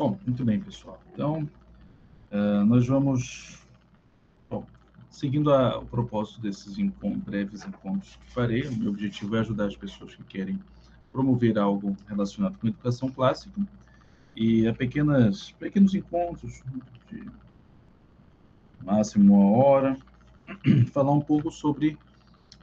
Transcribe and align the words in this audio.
Bom, 0.00 0.18
muito 0.26 0.42
bem, 0.46 0.58
pessoal. 0.58 0.98
Então, 1.12 1.46
uh, 2.32 2.64
nós 2.64 2.86
vamos, 2.86 3.58
bom, 4.48 4.64
seguindo 5.10 5.52
a, 5.52 5.78
o 5.78 5.84
propósito 5.84 6.40
desses 6.40 6.78
encontros, 6.78 7.22
breves 7.22 7.66
encontros 7.66 8.16
que 8.16 8.32
farei, 8.32 8.66
o 8.66 8.74
meu 8.78 8.92
objetivo 8.92 9.36
é 9.36 9.40
ajudar 9.40 9.66
as 9.66 9.76
pessoas 9.76 10.14
que 10.14 10.24
querem 10.24 10.58
promover 11.12 11.58
algo 11.58 11.94
relacionado 12.08 12.56
com 12.56 12.68
educação 12.68 13.10
clássica 13.10 13.60
e 14.34 14.66
a 14.66 14.72
pequenas, 14.72 15.52
pequenos 15.58 15.94
encontros 15.94 16.62
de 17.10 17.30
máximo 18.82 19.34
uma 19.34 19.58
hora, 19.58 19.98
falar 20.92 21.12
um 21.12 21.20
pouco 21.20 21.50
sobre 21.50 21.98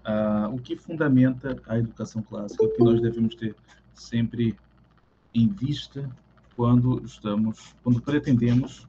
uh, 0.07 0.55
o 0.55 0.57
que 0.57 0.75
fundamenta 0.75 1.61
a 1.67 1.77
educação 1.77 2.23
clássica, 2.23 2.63
o 2.63 2.69
que 2.71 2.83
nós 2.83 2.99
devemos 2.99 3.35
ter 3.35 3.55
sempre 3.93 4.57
em 5.35 5.47
vista 5.47 6.09
quando 6.57 7.05
estamos, 7.05 7.75
quando 7.83 8.01
pretendemos 8.01 8.87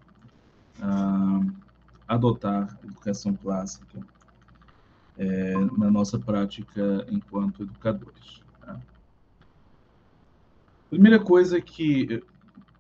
uh, 0.79 1.53
adotar 2.09 2.79
educação 2.83 3.37
clássica 3.37 4.01
é, 5.19 5.55
na 5.77 5.91
nossa 5.91 6.19
prática 6.19 7.05
enquanto 7.11 7.65
educadores. 7.65 8.43
Tá? 8.62 8.81
Primeira 10.89 11.21
coisa 11.21 11.61
que 11.61 12.25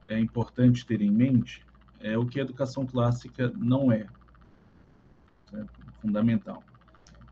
é 0.08 0.18
importante 0.18 0.86
ter 0.86 1.02
em 1.02 1.10
mente 1.10 1.62
é 2.00 2.16
o 2.16 2.24
que 2.24 2.40
a 2.40 2.42
educação 2.42 2.86
clássica 2.86 3.52
não 3.54 3.92
é. 3.92 4.06
Certo? 5.50 5.80
Fundamental. 6.00 6.64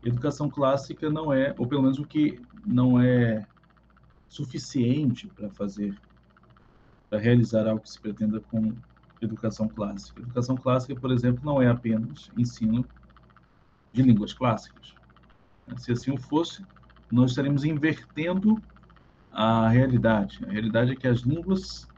Educação 0.03 0.47
clássica 0.47 1.09
não 1.09 1.33
é, 1.33 1.55
ou 1.57 1.65
pelo 1.65 1.81
menos 1.81 1.97
o 1.97 2.05
que 2.05 2.39
não 2.63 3.01
é 3.01 3.47
suficiente 4.27 5.25
para 5.29 5.49
fazer 5.49 5.97
para 7.09 7.19
realizar 7.19 7.67
algo 7.67 7.81
que 7.81 7.89
se 7.89 7.99
pretenda 7.99 8.39
com 8.39 8.73
educação 9.21 9.67
clássica. 9.67 10.21
Educação 10.21 10.55
clássica, 10.55 10.95
por 10.95 11.11
exemplo, 11.11 11.41
não 11.43 11.61
é 11.61 11.67
apenas 11.67 12.29
ensino 12.37 12.85
de 13.91 14.01
línguas 14.01 14.33
clássicas. 14.33 14.93
Se 15.77 15.91
assim 15.91 16.11
o 16.11 16.17
fosse, 16.17 16.65
nós 17.11 17.31
estaremos 17.31 17.63
invertendo 17.63 18.61
a 19.31 19.67
realidade. 19.69 20.43
A 20.45 20.51
realidade 20.51 20.91
é 20.91 20.95
que 20.95 21.07
as 21.07 21.19
línguas 21.19 21.89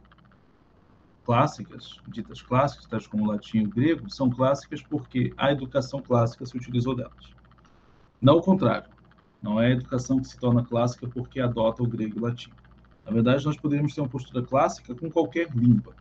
clássicas, 1.25 1.99
ditas 2.07 2.41
clássicas, 2.41 2.87
tais 2.87 3.05
como 3.05 3.23
o 3.23 3.27
latim 3.27 3.59
e 3.59 3.65
o 3.65 3.69
grego, 3.69 4.09
são 4.09 4.29
clássicas 4.29 4.81
porque 4.81 5.33
a 5.37 5.51
educação 5.51 6.01
clássica 6.01 6.45
se 6.45 6.57
utilizou 6.57 6.95
delas. 6.95 7.35
Não 8.21 8.37
o 8.37 8.41
contrário. 8.41 8.89
Não 9.41 9.59
é 9.59 9.67
a 9.67 9.71
educação 9.71 10.19
que 10.19 10.27
se 10.27 10.39
torna 10.39 10.63
clássica 10.63 11.07
porque 11.07 11.39
adota 11.39 11.83
o 11.83 11.87
grego 11.87 12.17
e 12.17 12.19
o 12.19 12.23
latim. 12.23 12.51
Na 13.09 13.15
verdade, 13.15 13.43
nós 13.43 13.57
poderíamos 13.57 13.95
ter 13.95 14.01
uma 14.01 14.07
postura 14.07 14.43
clássica 14.43 14.93
com 14.93 15.09
qualquer 15.09 15.49
língua 15.51 15.95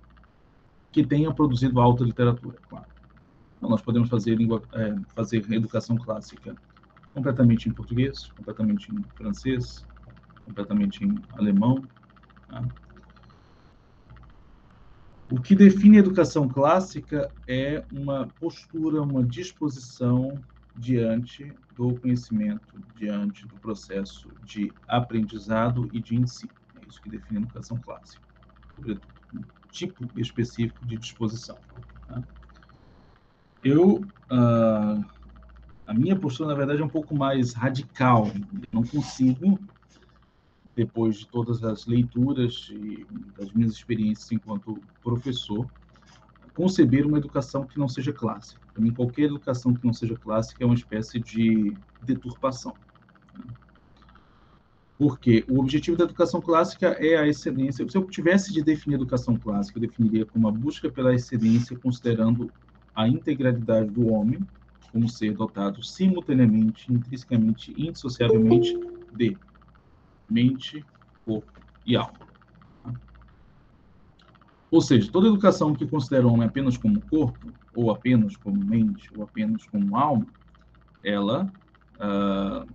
que 0.92 1.02
tenha 1.02 1.32
produzido 1.32 1.80
alta 1.80 2.04
literatura, 2.04 2.58
claro. 2.68 2.84
Então, 3.56 3.70
nós 3.70 3.80
podemos 3.80 4.10
fazer, 4.10 4.34
língua, 4.34 4.62
é, 4.72 4.94
fazer 5.14 5.38
educação 5.50 5.96
clássica 5.96 6.54
completamente 7.14 7.66
em 7.66 7.72
português, 7.72 8.30
completamente 8.36 8.94
em 8.94 9.02
francês, 9.16 9.86
completamente 10.44 11.02
em 11.02 11.18
alemão. 11.32 11.82
Tá? 12.46 12.62
O 15.30 15.40
que 15.40 15.54
define 15.54 15.96
a 15.96 16.00
educação 16.00 16.46
clássica 16.46 17.32
é 17.46 17.82
uma 17.90 18.28
postura, 18.38 19.00
uma 19.00 19.24
disposição 19.24 20.38
diante 20.76 21.54
do 21.74 21.94
conhecimento, 21.94 22.78
diante 22.94 23.46
do 23.46 23.54
processo 23.56 24.30
de 24.44 24.70
aprendizado 24.86 25.88
e 25.90 26.00
de 26.00 26.14
ensino 26.14 26.58
isso 26.88 27.00
que 27.02 27.10
define 27.10 27.38
a 27.38 27.42
educação 27.42 27.78
clássica, 27.78 28.22
sobretudo 28.74 29.06
um 29.34 29.42
tipo 29.70 30.08
específico 30.18 30.84
de 30.86 30.96
disposição. 30.96 31.58
Tá? 32.06 32.22
Eu, 33.62 33.96
uh, 34.30 35.04
a 35.86 35.94
minha 35.94 36.16
postura, 36.16 36.50
na 36.50 36.54
verdade, 36.54 36.80
é 36.80 36.84
um 36.84 36.88
pouco 36.88 37.14
mais 37.14 37.52
radical. 37.52 38.28
Eu 38.28 38.68
não 38.72 38.84
consigo, 38.84 39.58
depois 40.74 41.18
de 41.18 41.26
todas 41.26 41.62
as 41.64 41.86
leituras 41.86 42.68
e 42.70 43.06
das 43.36 43.52
minhas 43.52 43.72
experiências 43.72 44.30
enquanto 44.30 44.80
professor, 45.02 45.68
conceber 46.54 47.06
uma 47.06 47.18
educação 47.18 47.64
que 47.64 47.78
não 47.78 47.88
seja 47.88 48.12
clássica. 48.12 48.60
Para 48.72 48.82
mim, 48.82 48.92
qualquer 48.92 49.24
educação 49.24 49.74
que 49.74 49.86
não 49.86 49.92
seja 49.92 50.16
clássica 50.16 50.62
é 50.62 50.66
uma 50.66 50.74
espécie 50.74 51.20
de 51.20 51.72
deturpação. 52.02 52.74
Porque 54.98 55.44
o 55.48 55.60
objetivo 55.60 55.96
da 55.96 56.04
educação 56.04 56.40
clássica 56.40 56.88
é 56.98 57.16
a 57.16 57.26
excelência. 57.26 57.88
Se 57.88 57.96
eu 57.96 58.04
tivesse 58.04 58.52
de 58.52 58.62
definir 58.62 58.96
educação 58.96 59.38
clássica, 59.38 59.78
eu 59.78 59.82
definiria 59.82 60.26
como 60.26 60.48
a 60.48 60.50
busca 60.50 60.90
pela 60.90 61.14
excelência, 61.14 61.76
considerando 61.76 62.50
a 62.94 63.08
integralidade 63.08 63.88
do 63.90 64.08
homem 64.08 64.44
como 64.90 65.08
ser 65.08 65.34
dotado 65.34 65.82
simultaneamente, 65.82 66.92
intrinsecamente, 66.92 67.72
indissociavelmente 67.76 68.76
de 69.12 69.36
mente, 70.28 70.84
corpo 71.24 71.62
e 71.86 71.96
alma. 71.96 72.28
Ou 74.70 74.80
seja, 74.80 75.10
toda 75.10 75.28
educação 75.28 75.74
que 75.74 75.86
considera 75.86 76.26
o 76.26 76.32
homem 76.32 76.46
apenas 76.46 76.76
como 76.76 77.00
corpo, 77.02 77.52
ou 77.74 77.90
apenas 77.90 78.36
como 78.36 78.62
mente, 78.62 79.10
ou 79.16 79.22
apenas 79.22 79.64
como 79.66 79.96
alma, 79.96 80.26
ela 81.02 81.50
uh, 81.96 82.68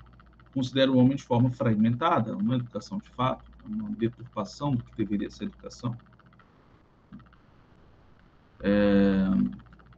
considera 0.53 0.91
o 0.91 0.97
homem 0.97 1.17
de 1.17 1.23
forma 1.23 1.51
fragmentada, 1.51 2.37
uma 2.37 2.55
educação 2.55 2.99
de 2.99 3.09
fato, 3.09 3.43
uma 3.65 3.89
deturpação 3.91 4.75
do 4.75 4.83
que 4.83 4.93
deveria 4.95 5.29
ser 5.29 5.45
educação. 5.45 5.97
É, 8.61 9.25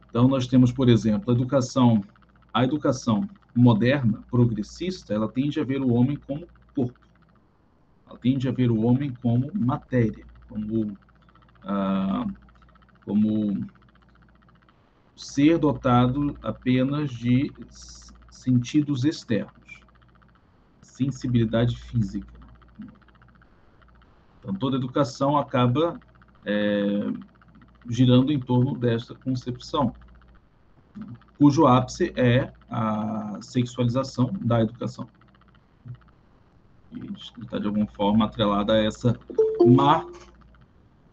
então, 0.08 0.26
nós 0.26 0.46
temos, 0.46 0.72
por 0.72 0.88
exemplo, 0.88 1.30
a 1.30 1.36
educação, 1.36 2.02
a 2.52 2.64
educação 2.64 3.28
moderna, 3.54 4.24
progressista, 4.30 5.12
ela 5.12 5.28
tende 5.28 5.60
a 5.60 5.64
ver 5.64 5.82
o 5.82 5.92
homem 5.92 6.16
como 6.26 6.48
corpo, 6.74 6.94
ela 8.06 8.18
tende 8.18 8.48
a 8.48 8.52
ver 8.52 8.70
o 8.70 8.82
homem 8.82 9.14
como 9.22 9.50
matéria, 9.54 10.24
como, 10.48 10.96
ah, 11.64 12.26
como 13.04 13.66
ser 15.14 15.58
dotado 15.58 16.36
apenas 16.42 17.10
de 17.10 17.52
sentidos 18.30 19.04
externos 19.04 19.55
sensibilidade 20.96 21.76
física. 21.76 22.32
Então, 24.38 24.54
toda 24.54 24.76
educação 24.76 25.36
acaba 25.36 26.00
é, 26.44 27.12
girando 27.88 28.32
em 28.32 28.40
torno 28.40 28.76
desta 28.76 29.14
concepção, 29.14 29.94
cujo 31.38 31.66
ápice 31.66 32.12
é 32.16 32.52
a 32.70 33.38
sexualização 33.42 34.30
da 34.40 34.62
educação. 34.62 35.08
E 36.92 37.12
está, 37.42 37.58
de 37.58 37.66
alguma 37.66 37.86
forma, 37.88 38.24
atrelada 38.24 38.72
a 38.72 38.82
essa 38.82 39.18
má 39.66 40.06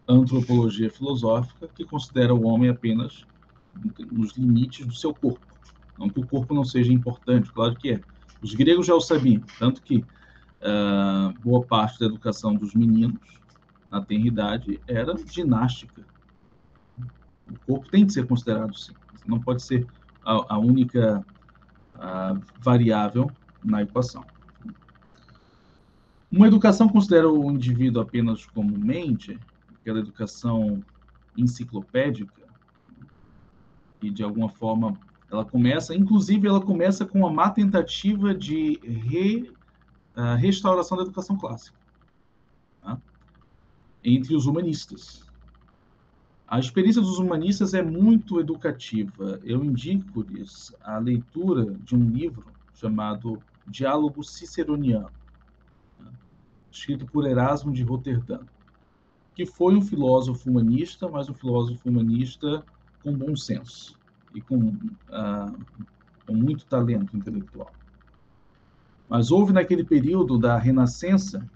antropologia 0.08 0.90
filosófica 0.90 1.68
que 1.74 1.84
considera 1.84 2.34
o 2.34 2.46
homem 2.46 2.70
apenas 2.70 3.26
nos 4.10 4.32
limites 4.32 4.86
do 4.86 4.94
seu 4.94 5.12
corpo. 5.12 5.44
Não 5.98 6.08
que 6.08 6.20
o 6.20 6.26
corpo 6.26 6.54
não 6.54 6.64
seja 6.64 6.92
importante, 6.92 7.52
claro 7.52 7.74
que 7.76 7.92
é, 7.92 8.00
os 8.44 8.54
gregos 8.54 8.86
já 8.86 8.94
o 8.94 9.00
sabiam, 9.00 9.42
tanto 9.58 9.80
que 9.80 9.96
uh, 9.96 11.32
boa 11.42 11.64
parte 11.64 11.98
da 11.98 12.04
educação 12.04 12.54
dos 12.54 12.74
meninos 12.74 13.40
na 13.90 14.02
tenridade 14.02 14.78
era 14.86 15.16
ginástica. 15.26 16.04
O 17.50 17.58
corpo 17.66 17.88
tem 17.90 18.04
de 18.04 18.12
ser 18.12 18.26
considerado 18.26 18.76
sim, 18.78 18.92
não 19.26 19.40
pode 19.40 19.62
ser 19.62 19.86
a, 20.22 20.56
a 20.56 20.58
única 20.58 21.24
uh, 21.94 22.42
variável 22.60 23.30
na 23.64 23.80
equação. 23.80 24.22
Uma 26.30 26.46
educação 26.46 26.86
considera 26.86 27.30
o 27.30 27.50
indivíduo 27.50 28.02
apenas 28.02 28.44
como 28.44 28.76
mente, 28.76 29.38
aquela 29.80 30.00
educação 30.00 30.84
enciclopédica, 31.34 32.42
e 34.02 34.10
de 34.10 34.22
alguma 34.22 34.50
forma 34.50 34.98
ela 35.34 35.44
começa, 35.44 35.94
inclusive, 35.94 36.46
ela 36.46 36.60
começa 36.60 37.04
com 37.04 37.20
uma 37.20 37.32
má 37.32 37.50
tentativa 37.50 38.34
de 38.34 38.78
re, 38.82 39.52
uh, 40.16 40.36
restauração 40.36 40.96
da 40.96 41.02
educação 41.02 41.36
clássica 41.36 41.76
tá? 42.80 42.98
entre 44.02 44.34
os 44.34 44.46
humanistas. 44.46 45.24
A 46.46 46.58
experiência 46.58 47.02
dos 47.02 47.18
humanistas 47.18 47.74
é 47.74 47.82
muito 47.82 48.38
educativa. 48.38 49.40
Eu 49.42 49.64
indico-lhes 49.64 50.74
a 50.82 50.98
leitura 50.98 51.74
de 51.82 51.96
um 51.96 52.10
livro 52.10 52.46
chamado 52.74 53.42
Diálogo 53.66 54.22
Ciceroniano, 54.22 55.10
tá? 55.98 56.12
escrito 56.70 57.06
por 57.06 57.26
Erasmo 57.26 57.72
de 57.72 57.82
Roterdã, 57.82 58.40
que 59.34 59.44
foi 59.44 59.74
um 59.74 59.82
filósofo 59.82 60.48
humanista, 60.48 61.08
mas 61.08 61.28
um 61.28 61.34
filósofo 61.34 61.88
humanista 61.88 62.64
com 63.02 63.12
bom 63.12 63.34
senso 63.34 63.98
e 64.34 64.40
com, 64.40 64.76
ah, 65.10 65.52
com 66.26 66.34
muito 66.34 66.66
talento 66.66 67.16
intelectual. 67.16 67.72
Mas 69.08 69.30
houve 69.30 69.52
naquele 69.52 69.84
período 69.84 70.38
da 70.38 70.58
Renascença 70.58 71.48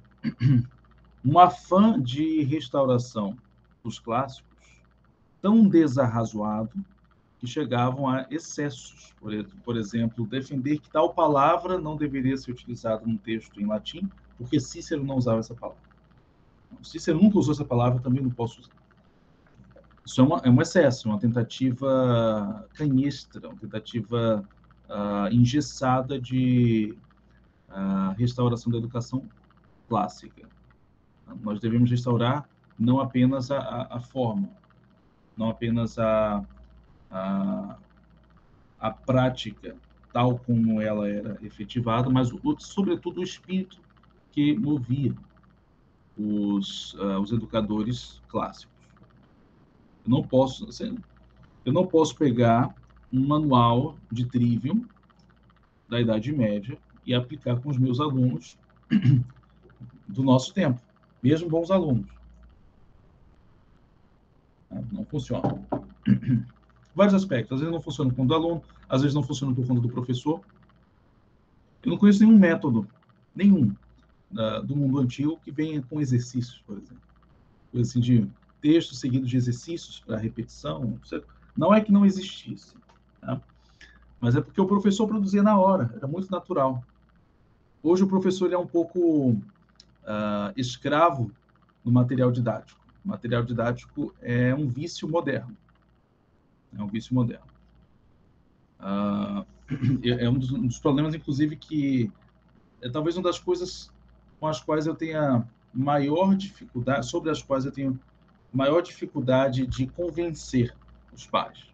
um 1.24 1.38
afã 1.38 2.00
de 2.00 2.42
restauração 2.42 3.36
dos 3.82 3.98
clássicos 3.98 4.48
tão 5.40 5.66
desarrazoado 5.68 6.72
que 7.38 7.46
chegavam 7.46 8.08
a 8.08 8.26
excessos. 8.30 9.14
Por, 9.64 9.76
exemplo, 9.76 10.26
defender 10.26 10.78
que 10.78 10.90
tal 10.90 11.14
palavra 11.14 11.78
não 11.78 11.96
deveria 11.96 12.36
ser 12.36 12.50
utilizada 12.50 13.04
num 13.06 13.16
texto 13.16 13.60
em 13.60 13.66
latim, 13.66 14.08
porque 14.36 14.60
Cícero 14.60 15.04
não 15.04 15.16
usava 15.16 15.40
essa 15.40 15.54
palavra. 15.54 15.82
Cícero 16.82 17.20
nunca 17.20 17.38
usou 17.38 17.54
essa 17.54 17.64
palavra, 17.64 18.00
também 18.00 18.22
não 18.22 18.30
posso 18.30 18.60
usar. 18.60 18.77
Isso 20.08 20.22
é, 20.22 20.24
uma, 20.24 20.40
é 20.42 20.48
um 20.48 20.58
excesso, 20.62 21.06
uma 21.06 21.18
tentativa 21.18 22.66
canhestra, 22.72 23.46
uma 23.46 23.58
tentativa 23.58 24.42
uh, 24.88 25.28
engessada 25.30 26.18
de 26.18 26.96
uh, 27.68 28.14
restauração 28.16 28.72
da 28.72 28.78
educação 28.78 29.28
clássica. 29.86 30.48
Nós 31.42 31.60
devemos 31.60 31.90
restaurar 31.90 32.48
não 32.78 33.00
apenas 33.00 33.50
a, 33.50 33.58
a, 33.58 33.96
a 33.96 34.00
forma, 34.00 34.48
não 35.36 35.50
apenas 35.50 35.98
a, 35.98 36.42
a, 37.10 37.76
a 38.80 38.90
prática 38.90 39.76
tal 40.10 40.38
como 40.38 40.80
ela 40.80 41.06
era 41.06 41.38
efetivada, 41.42 42.08
mas, 42.08 42.32
sobretudo, 42.60 43.20
o 43.20 43.22
espírito 43.22 43.78
que 44.32 44.56
movia 44.56 45.14
os, 46.16 46.94
uh, 46.94 47.20
os 47.20 47.30
educadores 47.30 48.22
clássicos. 48.26 48.77
Eu 50.08 50.10
não 50.10 50.22
posso, 50.22 50.66
eu 51.66 51.72
não 51.72 51.86
posso 51.86 52.16
pegar 52.16 52.74
um 53.12 53.26
manual 53.26 53.98
de 54.10 54.24
trivium 54.24 54.86
da 55.86 56.00
Idade 56.00 56.32
Média 56.32 56.78
e 57.04 57.14
aplicar 57.14 57.60
com 57.60 57.68
os 57.68 57.76
meus 57.76 58.00
alunos 58.00 58.56
do 60.08 60.22
nosso 60.22 60.54
tempo, 60.54 60.80
mesmo 61.22 61.50
bons 61.50 61.70
alunos. 61.70 62.08
Não 64.90 65.04
funciona. 65.04 65.62
Vários 66.96 67.14
aspectos. 67.14 67.52
Às 67.52 67.60
vezes 67.60 67.74
não 67.74 67.82
funciona 67.82 68.10
conta 68.10 68.28
do 68.28 68.34
aluno, 68.34 68.62
às 68.88 69.02
vezes 69.02 69.14
não 69.14 69.22
funciona 69.22 69.54
por 69.54 69.66
conta 69.66 69.82
do 69.82 69.90
professor. 69.90 70.40
Eu 71.82 71.90
não 71.90 71.98
conheço 71.98 72.24
nenhum 72.24 72.38
método, 72.38 72.88
nenhum, 73.34 73.76
da, 74.30 74.60
do 74.60 74.74
mundo 74.74 75.00
antigo 75.00 75.38
que 75.44 75.50
venha 75.50 75.82
com 75.82 76.00
exercícios, 76.00 76.62
por 76.66 76.78
exemplo. 76.78 77.02
Coisa 77.70 77.90
assim 77.90 78.00
de 78.00 78.26
texto 78.60 78.94
seguido 78.94 79.26
de 79.26 79.36
exercícios 79.36 80.00
para 80.00 80.16
repetição. 80.16 80.98
Não 81.56 81.74
é 81.74 81.80
que 81.80 81.92
não 81.92 82.04
existisse, 82.04 82.74
tá? 83.20 83.40
mas 84.20 84.36
é 84.36 84.40
porque 84.40 84.60
o 84.60 84.66
professor 84.66 85.06
produzia 85.06 85.42
na 85.42 85.58
hora, 85.58 85.92
era 85.96 86.06
muito 86.06 86.30
natural. 86.30 86.82
Hoje 87.82 88.02
o 88.02 88.08
professor 88.08 88.46
ele 88.46 88.54
é 88.54 88.58
um 88.58 88.66
pouco 88.66 89.30
uh, 89.30 90.52
escravo 90.56 91.30
do 91.84 91.92
material 91.92 92.30
didático. 92.30 92.80
O 93.04 93.08
material 93.08 93.42
didático 93.42 94.14
é 94.20 94.54
um 94.54 94.68
vício 94.68 95.08
moderno. 95.08 95.56
É 96.76 96.82
um 96.82 96.88
vício 96.88 97.14
moderno. 97.14 97.46
Uh, 98.80 99.46
é 100.04 100.28
um 100.28 100.38
dos, 100.38 100.50
um 100.50 100.66
dos, 100.66 100.78
problemas, 100.78 101.14
inclusive, 101.14 101.56
que 101.56 102.10
é 102.82 102.88
talvez 102.88 103.16
uma 103.16 103.22
das 103.22 103.38
coisas 103.38 103.90
com 104.40 104.46
as 104.46 104.60
quais 104.60 104.86
eu 104.86 104.94
tenha 104.94 105.46
maior 105.72 106.34
dificuldade, 106.34 107.06
sobre 107.06 107.30
as 107.30 107.42
quais 107.42 107.64
eu 107.64 107.72
tenho 107.72 107.98
maior 108.52 108.80
dificuldade 108.80 109.66
de 109.66 109.86
convencer 109.86 110.74
os 111.12 111.26
pais. 111.26 111.66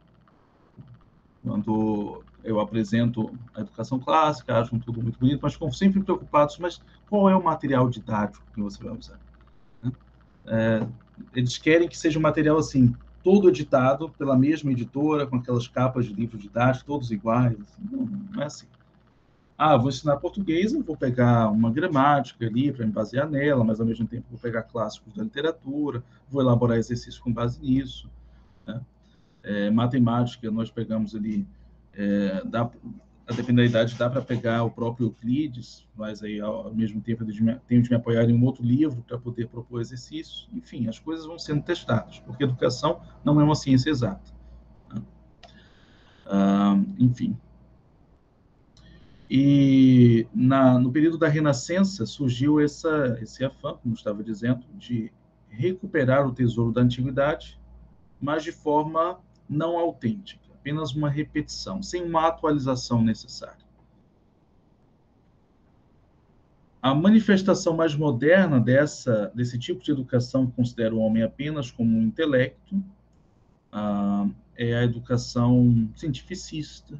Quando 1.42 2.22
eu 2.42 2.60
apresento 2.60 3.34
a 3.54 3.60
educação 3.60 3.98
clássica, 3.98 4.58
acham 4.58 4.78
tudo 4.78 5.02
muito 5.02 5.18
bonito, 5.18 5.40
mas 5.42 5.54
ficam 5.54 5.70
sempre 5.70 6.02
preocupados, 6.02 6.58
mas 6.58 6.80
qual 7.08 7.28
é 7.28 7.36
o 7.36 7.42
material 7.42 7.88
didático 7.88 8.44
que 8.54 8.60
você 8.60 8.82
vai 8.82 8.96
usar? 8.96 9.18
Né? 9.82 9.92
É, 10.46 10.86
eles 11.34 11.58
querem 11.58 11.88
que 11.88 11.96
seja 11.96 12.18
um 12.18 12.22
material 12.22 12.58
assim, 12.58 12.94
todo 13.22 13.48
editado 13.48 14.10
pela 14.10 14.36
mesma 14.36 14.70
editora, 14.72 15.26
com 15.26 15.36
aquelas 15.36 15.66
capas 15.66 16.04
de 16.06 16.12
livro 16.12 16.36
didático, 16.36 16.86
todos 16.86 17.10
iguais. 17.10 17.54
Assim. 17.58 17.88
Não, 17.90 18.06
não 18.06 18.42
é 18.42 18.46
assim. 18.46 18.66
Ah, 19.56 19.76
vou 19.76 19.88
ensinar 19.88 20.16
português, 20.16 20.72
eu 20.72 20.82
vou 20.82 20.96
pegar 20.96 21.48
uma 21.48 21.70
gramática 21.70 22.44
ali 22.44 22.72
para 22.72 22.84
me 22.84 22.92
basear 22.92 23.30
nela, 23.30 23.62
mas 23.62 23.78
ao 23.78 23.86
mesmo 23.86 24.06
tempo 24.06 24.26
vou 24.28 24.38
pegar 24.38 24.64
clássicos 24.64 25.14
da 25.14 25.22
literatura, 25.22 26.02
vou 26.28 26.42
elaborar 26.42 26.76
exercícios 26.76 27.20
com 27.20 27.32
base 27.32 27.60
nisso. 27.60 28.10
Né? 28.66 28.80
É, 29.44 29.70
matemática, 29.70 30.50
nós 30.50 30.70
pegamos 30.70 31.14
ali, 31.14 31.46
é, 31.92 32.42
dá, 32.44 32.68
a 33.28 33.32
depender 33.32 33.62
da 33.62 33.68
idade, 33.68 33.94
dá 33.94 34.10
para 34.10 34.20
pegar 34.20 34.64
o 34.64 34.70
próprio 34.70 35.06
Euclides, 35.06 35.86
mas 35.94 36.20
aí 36.22 36.40
ao 36.40 36.74
mesmo 36.74 37.00
tempo 37.00 37.22
eu 37.22 37.60
tenho 37.68 37.82
de 37.82 37.90
me 37.90 37.96
apoiar 37.96 38.28
em 38.28 38.34
um 38.34 38.44
outro 38.44 38.64
livro 38.64 39.02
para 39.06 39.18
poder 39.18 39.46
propor 39.46 39.80
exercícios. 39.80 40.48
Enfim, 40.52 40.88
as 40.88 40.98
coisas 40.98 41.26
vão 41.26 41.38
sendo 41.38 41.62
testadas, 41.62 42.18
porque 42.18 42.42
educação 42.42 43.00
não 43.24 43.40
é 43.40 43.44
uma 43.44 43.54
ciência 43.54 43.88
exata. 43.88 44.32
Né? 44.92 45.00
Ah, 46.26 46.76
enfim, 46.98 47.36
e 49.30 50.26
na, 50.34 50.78
no 50.78 50.92
período 50.92 51.16
da 51.16 51.28
Renascença 51.28 52.04
surgiu 52.04 52.60
essa, 52.60 53.18
esse 53.22 53.44
afã, 53.44 53.74
como 53.74 53.94
estava 53.94 54.22
dizendo, 54.22 54.64
de 54.74 55.10
recuperar 55.48 56.26
o 56.26 56.32
tesouro 56.32 56.72
da 56.72 56.82
antiguidade, 56.82 57.58
mas 58.20 58.42
de 58.42 58.52
forma 58.52 59.18
não 59.48 59.78
autêntica, 59.78 60.42
apenas 60.52 60.94
uma 60.94 61.08
repetição, 61.08 61.82
sem 61.82 62.02
uma 62.02 62.26
atualização 62.26 63.02
necessária. 63.02 63.64
A 66.82 66.94
manifestação 66.94 67.74
mais 67.74 67.94
moderna 67.94 68.60
dessa, 68.60 69.32
desse 69.34 69.58
tipo 69.58 69.82
de 69.82 69.90
educação 69.90 70.46
que 70.46 70.52
considera 70.52 70.94
o 70.94 70.98
homem 70.98 71.22
apenas 71.22 71.70
como 71.70 71.96
um 71.96 72.02
intelecto 72.02 72.84
ah, 73.72 74.28
é 74.54 74.74
a 74.74 74.84
educação 74.84 75.90
cientificista, 75.96 76.98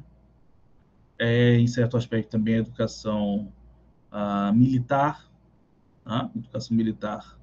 é, 1.17 1.55
em 1.57 1.67
certo 1.67 1.97
aspecto, 1.97 2.29
também 2.29 2.55
a 2.55 2.59
educação 2.59 3.51
uh, 4.11 4.53
militar. 4.53 5.29
Tá? 6.03 6.29
Educação 6.35 6.75
militar 6.75 7.37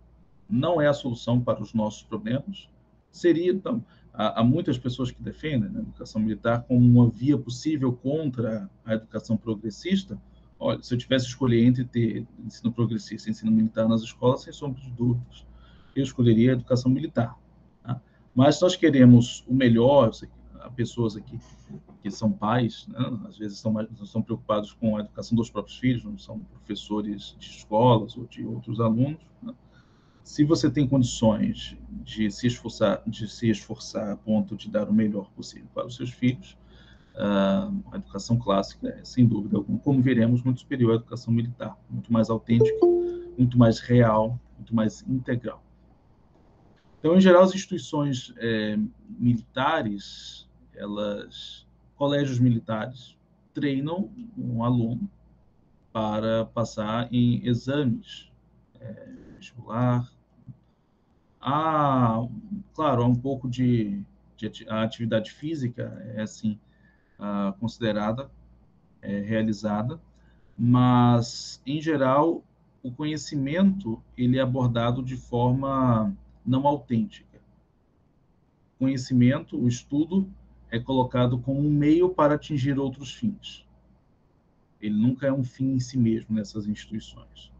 não 0.48 0.80
é 0.80 0.86
a 0.86 0.92
solução 0.92 1.40
para 1.40 1.62
os 1.62 1.72
nossos 1.72 2.02
problemas. 2.02 2.68
Seria, 3.10 3.52
então, 3.52 3.84
há, 4.12 4.40
há 4.40 4.44
muitas 4.44 4.78
pessoas 4.78 5.10
que 5.10 5.22
defendem 5.22 5.70
né, 5.70 5.80
a 5.80 5.82
educação 5.82 6.20
militar 6.20 6.62
como 6.64 6.80
uma 6.80 7.08
via 7.08 7.38
possível 7.38 7.92
contra 7.92 8.68
a 8.84 8.94
educação 8.94 9.36
progressista. 9.36 10.20
Olha, 10.58 10.82
se 10.82 10.94
eu 10.94 10.98
tivesse 10.98 11.26
escolher 11.26 11.64
entre 11.64 11.84
ter 11.84 12.26
ensino 12.44 12.72
progressista 12.72 13.28
e 13.28 13.32
ensino 13.32 13.50
militar 13.50 13.88
nas 13.88 14.02
escolas, 14.02 14.42
sem 14.42 14.52
sombra 14.52 14.80
de 14.80 14.90
dúvidas, 14.90 15.44
eu 15.96 16.02
escolheria 16.02 16.50
a 16.50 16.52
educação 16.52 16.90
militar. 16.90 17.36
Tá? 17.82 18.00
Mas 18.34 18.60
nós 18.60 18.76
queremos 18.76 19.44
o 19.48 19.54
melhor, 19.54 20.10
há 20.60 20.70
pessoas 20.70 21.16
aqui 21.16 21.38
que 22.02 22.10
são 22.10 22.32
pais, 22.32 22.86
né? 22.88 22.98
às 23.28 23.38
vezes 23.38 23.58
estão, 23.58 23.72
mais, 23.72 23.88
estão 24.02 24.20
preocupados 24.20 24.72
com 24.72 24.96
a 24.96 25.00
educação 25.00 25.36
dos 25.36 25.48
próprios 25.48 25.78
filhos, 25.78 26.04
não 26.04 26.18
são 26.18 26.40
professores 26.40 27.36
de 27.38 27.48
escolas 27.48 28.16
ou 28.16 28.26
de 28.26 28.44
outros 28.44 28.80
alunos. 28.80 29.20
Né? 29.40 29.54
Se 30.24 30.44
você 30.44 30.68
tem 30.68 30.86
condições 30.86 31.76
de 32.04 32.30
se 32.30 32.48
esforçar, 32.48 33.02
de 33.06 33.28
se 33.28 33.48
esforçar 33.48 34.10
a 34.10 34.16
ponto 34.16 34.56
de 34.56 34.68
dar 34.68 34.88
o 34.88 34.92
melhor 34.92 35.30
possível 35.30 35.68
para 35.72 35.86
os 35.86 35.94
seus 35.94 36.10
filhos, 36.10 36.56
uh, 37.14 37.82
a 37.92 37.96
educação 37.96 38.36
clássica 38.36 38.88
é, 38.88 39.04
sem 39.04 39.24
dúvida 39.24 39.56
alguma, 39.56 39.78
como 39.78 40.02
veremos, 40.02 40.42
muito 40.42 40.60
superior 40.60 40.92
à 40.92 40.94
educação 40.96 41.32
militar, 41.32 41.78
muito 41.88 42.12
mais 42.12 42.30
autêntica, 42.30 42.84
muito 43.38 43.56
mais 43.56 43.78
real, 43.78 44.38
muito 44.56 44.74
mais 44.74 45.04
integral. 45.08 45.62
Então, 46.98 47.16
em 47.16 47.20
geral, 47.20 47.42
as 47.42 47.54
instituições 47.54 48.32
é, 48.38 48.78
militares, 49.18 50.48
elas 50.74 51.61
colégios 52.02 52.40
militares 52.40 53.16
treinam 53.54 54.10
um 54.36 54.64
aluno 54.64 55.08
para 55.92 56.46
passar 56.46 57.06
em 57.14 57.46
exames 57.46 58.28
é, 58.80 59.08
vestibular. 59.36 60.10
Há, 61.40 62.26
claro, 62.74 63.04
há 63.04 63.06
um 63.06 63.14
pouco 63.14 63.48
de, 63.48 64.02
de 64.36 64.68
a 64.68 64.82
atividade 64.82 65.30
física 65.30 65.96
é 66.16 66.22
assim 66.22 66.58
uh, 67.20 67.56
considerada, 67.60 68.28
é, 69.00 69.20
realizada, 69.20 70.00
mas 70.58 71.62
em 71.64 71.80
geral 71.80 72.42
o 72.82 72.90
conhecimento 72.90 74.02
ele 74.18 74.38
é 74.38 74.42
abordado 74.42 75.04
de 75.04 75.16
forma 75.16 76.12
não 76.44 76.66
autêntica. 76.66 77.38
Conhecimento, 78.76 79.56
o 79.56 79.68
estudo 79.68 80.28
é 80.72 80.80
colocado 80.80 81.38
como 81.38 81.60
um 81.60 81.70
meio 81.70 82.08
para 82.08 82.34
atingir 82.34 82.78
outros 82.78 83.14
fins. 83.14 83.62
Ele 84.80 84.96
nunca 84.96 85.26
é 85.26 85.32
um 85.32 85.44
fim 85.44 85.74
em 85.74 85.78
si 85.78 85.98
mesmo 85.98 86.34
nessas 86.34 86.66
instituições. 86.66 87.52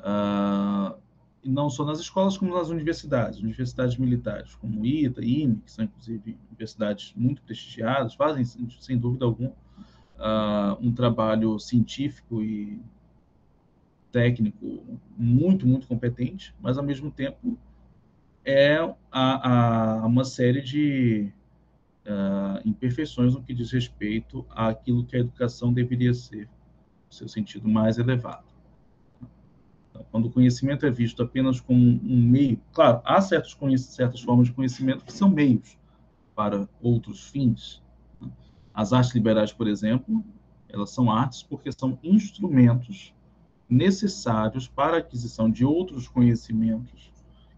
Uh, 0.00 0.98
e 1.44 1.48
não 1.48 1.70
só 1.70 1.84
nas 1.84 2.00
escolas, 2.00 2.36
como 2.36 2.52
nas 2.52 2.70
universidades, 2.70 3.38
universidades 3.38 3.96
militares, 3.96 4.56
como 4.56 4.84
ITA, 4.84 5.24
IME, 5.24 5.62
que 5.64 5.70
são 5.70 5.84
inclusive 5.84 6.36
universidades 6.48 7.14
muito 7.16 7.40
prestigiadas, 7.42 8.14
fazem, 8.14 8.44
sem 8.44 8.98
dúvida 8.98 9.24
alguma, 9.24 9.50
uh, 9.50 10.76
um 10.80 10.92
trabalho 10.92 11.56
científico 11.60 12.42
e 12.42 12.82
técnico 14.10 14.82
muito, 15.16 15.68
muito 15.68 15.86
competente, 15.86 16.52
mas 16.60 16.76
ao 16.76 16.84
mesmo 16.84 17.12
tempo 17.12 17.56
é 18.44 18.76
a, 19.10 20.00
a, 20.00 20.06
uma 20.06 20.24
série 20.24 20.60
de 20.60 21.32
uh, 22.06 22.68
imperfeições 22.68 23.34
no 23.34 23.42
que 23.42 23.54
diz 23.54 23.70
respeito 23.70 24.44
àquilo 24.50 25.04
que 25.04 25.16
a 25.16 25.20
educação 25.20 25.72
deveria 25.72 26.12
ser, 26.14 26.46
no 27.06 27.12
seu 27.12 27.28
sentido 27.28 27.68
mais 27.68 27.98
elevado. 27.98 28.44
Então, 29.90 30.04
quando 30.10 30.26
o 30.26 30.30
conhecimento 30.30 30.86
é 30.86 30.90
visto 30.90 31.22
apenas 31.22 31.60
como 31.60 31.78
um 31.80 32.22
meio, 32.22 32.58
claro, 32.72 33.00
há 33.04 33.20
certos 33.20 33.56
certas 33.84 34.20
formas 34.20 34.48
de 34.48 34.52
conhecimento 34.52 35.04
que 35.04 35.12
são 35.12 35.28
meios 35.28 35.78
para 36.34 36.68
outros 36.80 37.28
fins. 37.28 37.82
As 38.74 38.92
artes 38.92 39.14
liberais, 39.14 39.52
por 39.52 39.68
exemplo, 39.68 40.24
elas 40.68 40.90
são 40.90 41.10
artes 41.10 41.42
porque 41.42 41.70
são 41.70 41.98
instrumentos 42.02 43.14
necessários 43.68 44.66
para 44.66 44.96
a 44.96 44.98
aquisição 45.00 45.50
de 45.50 45.64
outros 45.64 46.08
conhecimentos, 46.08 47.11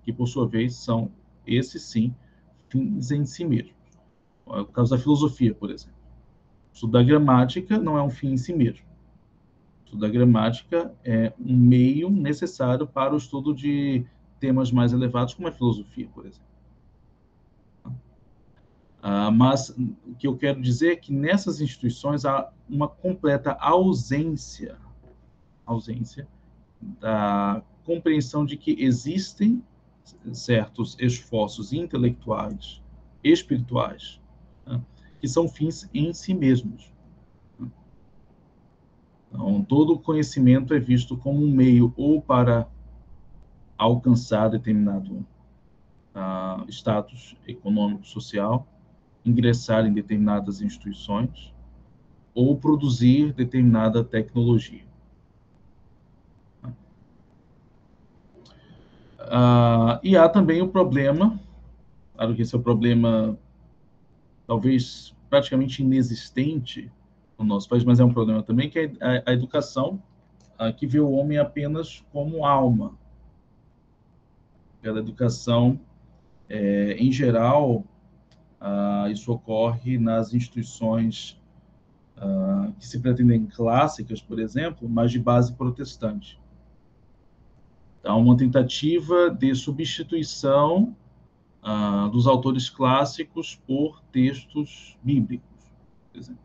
que 0.04 0.12
por 0.12 0.26
sua 0.26 0.46
vez 0.46 0.74
são, 0.76 1.10
esses 1.46 1.82
sim, 1.82 2.14
fins 2.68 3.10
em 3.10 3.24
si 3.24 3.44
mesmos. 3.44 3.74
É 4.46 4.60
o 4.60 4.66
caso 4.66 4.90
da 4.90 4.98
filosofia, 4.98 5.54
por 5.54 5.70
exemplo. 5.70 5.94
Da 6.90 7.02
gramática 7.02 7.78
não 7.78 7.96
é 7.96 8.02
um 8.02 8.10
fim 8.10 8.32
em 8.32 8.36
si 8.36 8.52
mesmo. 8.52 8.84
Da 9.92 10.08
gramática 10.08 10.92
é 11.04 11.32
um 11.38 11.56
meio 11.56 12.10
necessário 12.10 12.86
para 12.86 13.14
o 13.14 13.16
estudo 13.16 13.54
de 13.54 14.04
temas 14.40 14.72
mais 14.72 14.92
elevados, 14.92 15.34
como 15.34 15.46
a 15.46 15.52
filosofia, 15.52 16.08
por 16.12 16.26
exemplo. 16.26 16.54
Ah, 19.00 19.30
mas 19.30 19.68
o 19.68 20.14
que 20.18 20.26
eu 20.26 20.36
quero 20.36 20.60
dizer 20.60 20.92
é 20.92 20.96
que 20.96 21.12
nessas 21.12 21.60
instituições 21.60 22.24
há 22.24 22.50
uma 22.68 22.88
completa 22.88 23.52
ausência, 23.60 24.78
ausência 25.64 26.26
da 27.00 27.62
compreensão 27.84 28.44
de 28.44 28.56
que 28.56 28.74
existem 28.82 29.62
certos 30.32 30.96
esforços 30.98 31.72
intelectuais, 31.72 32.82
espirituais, 33.22 34.20
né, 34.66 34.80
que 35.20 35.28
são 35.28 35.48
fins 35.48 35.88
em 35.94 36.12
si 36.12 36.34
mesmos. 36.34 36.92
Então, 39.28 39.64
todo 39.64 39.98
conhecimento 39.98 40.72
é 40.74 40.78
visto 40.78 41.16
como 41.16 41.44
um 41.44 41.50
meio 41.50 41.92
ou 41.96 42.22
para 42.22 42.68
alcançar 43.76 44.48
determinado 44.48 45.26
uh, 46.14 46.68
status 46.68 47.36
econômico, 47.46 48.06
social, 48.06 48.66
ingressar 49.24 49.86
em 49.86 49.92
determinadas 49.92 50.60
instituições 50.60 51.52
ou 52.34 52.56
produzir 52.56 53.32
determinada 53.32 54.04
tecnologia. 54.04 54.84
Uh, 59.24 59.98
e 60.02 60.16
há 60.16 60.28
também 60.28 60.60
o 60.60 60.68
problema, 60.68 61.40
claro 62.14 62.34
que 62.34 62.42
esse 62.42 62.54
é 62.54 62.58
o 62.58 62.62
problema 62.62 63.38
talvez 64.46 65.14
praticamente 65.30 65.82
inexistente 65.82 66.92
no 67.38 67.44
nosso 67.44 67.68
país, 67.68 67.84
mas 67.84 68.00
é 68.00 68.04
um 68.04 68.12
problema 68.12 68.42
também, 68.42 68.68
que 68.68 68.78
é 68.78 68.92
a, 69.00 69.30
a 69.30 69.32
educação 69.32 70.02
a, 70.58 70.70
que 70.72 70.86
vê 70.86 71.00
o 71.00 71.10
homem 71.10 71.38
apenas 71.38 72.04
como 72.12 72.44
alma. 72.44 72.92
Pela 74.82 74.98
educação, 74.98 75.80
é, 76.48 76.92
em 76.98 77.10
geral, 77.10 77.82
isso 79.10 79.32
ocorre 79.32 79.98
nas 79.98 80.34
instituições 80.34 81.40
que 82.78 82.86
se 82.86 83.00
pretendem 83.00 83.46
clássicas, 83.46 84.20
por 84.22 84.38
exemplo, 84.38 84.88
mas 84.88 85.10
de 85.10 85.18
base 85.18 85.52
protestante. 85.52 86.38
Então, 88.04 88.20
uma 88.20 88.36
tentativa 88.36 89.30
de 89.30 89.54
substituição 89.54 90.94
uh, 91.62 92.10
dos 92.10 92.26
autores 92.26 92.68
clássicos 92.68 93.58
por 93.66 94.02
textos 94.12 94.94
bíblicos, 95.02 95.72
por 96.12 96.18
exemplo. 96.18 96.44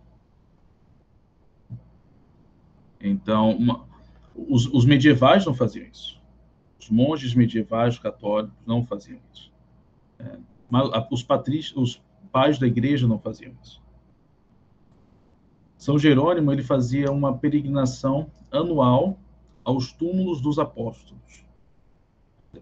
Então, 3.02 3.52
uma, 3.58 3.86
os, 4.34 4.68
os, 4.68 4.86
medievais 4.86 5.46
não 5.46 5.54
faziam 5.54 5.86
isso. 5.86 6.18
Os 6.80 6.90
monges 6.90 7.36
medievais 7.36 8.00
católicos 8.00 8.56
não 8.66 8.86
faziam 8.86 9.20
isso. 9.34 9.52
É, 10.18 10.38
mas 10.70 10.90
os, 11.12 11.24
patrícios, 11.24 11.76
os 11.76 12.02
pais 12.32 12.58
da 12.58 12.68
igreja 12.68 13.06
não 13.06 13.20
faziam 13.20 13.54
isso. 13.62 13.82
São 15.78 16.00
Jerônimo 16.00 16.54
ele 16.54 16.64
fazia 16.64 17.12
uma 17.12 17.38
peregrinação 17.38 18.32
anual 18.50 19.20
aos 19.62 19.92
túmulos 19.92 20.40
dos 20.40 20.58
apóstolos, 20.58 21.49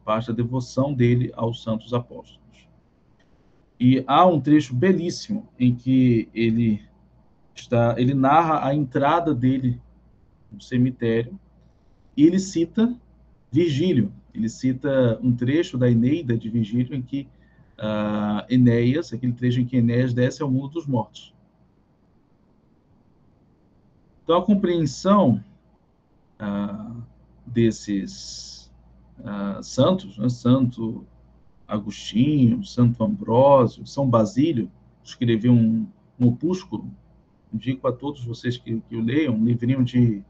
parte 0.04 0.28
da 0.28 0.34
devoção 0.34 0.94
dele 0.94 1.32
aos 1.36 1.64
santos 1.64 1.94
apóstolos. 1.94 2.68
E 3.80 4.04
há 4.08 4.26
um 4.26 4.42
trecho 4.42 4.74
belíssimo 4.74 5.48
em 5.60 5.76
que 5.76 6.28
ele 6.34 6.82
está, 7.56 7.96
ele 7.98 8.14
narra 8.14 8.68
a 8.68 8.74
entrada 8.74 9.34
dele 9.34 9.80
no 10.52 10.62
cemitério 10.62 11.40
e 12.16 12.26
ele 12.26 12.40
cita 12.40 12.96
Virgílio. 13.52 14.12
Ele 14.34 14.50
cita 14.50 15.20
um 15.22 15.36
trecho 15.36 15.78
da 15.78 15.90
Eneida 15.90 16.38
de 16.38 16.50
Virgílio 16.50 16.96
em 16.96 17.02
que 17.02 17.28
uh, 17.78 18.46
Enéas, 18.50 19.14
aquele 19.14 19.34
trecho 19.34 19.60
em 19.60 19.66
que 19.66 19.78
Enéas 19.78 20.14
desce 20.14 20.42
ao 20.42 20.50
mundo 20.50 20.70
dos 20.70 20.86
mortos. 20.86 21.34
Então 24.24 24.38
a 24.38 24.46
compreensão 24.46 25.44
uh, 26.40 27.02
desses 27.46 28.57
uh, 29.20 29.64
santos, 29.64 30.18
né, 30.18 30.30
Santo 30.30 31.06
Agostinho, 31.68 32.64
Santo 32.64 33.04
Ambrósio, 33.04 33.86
São 33.86 34.10
Basílio, 34.10 34.72
escreveu 35.04 35.52
um, 35.52 35.88
um 36.20 36.28
opúsculo, 36.28 36.90
indico 37.54 37.88
a 37.88 37.92
todos 37.92 38.24
vocês 38.24 38.58
que, 38.58 38.80
que 38.82 38.96
o 38.96 39.02
leiam, 39.02 39.36
um 39.36 39.46
livrinho 39.46 39.84
de 39.84 40.24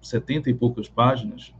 setenta 0.00 0.50
e 0.50 0.54
poucas 0.54 0.88
páginas, 0.88 1.52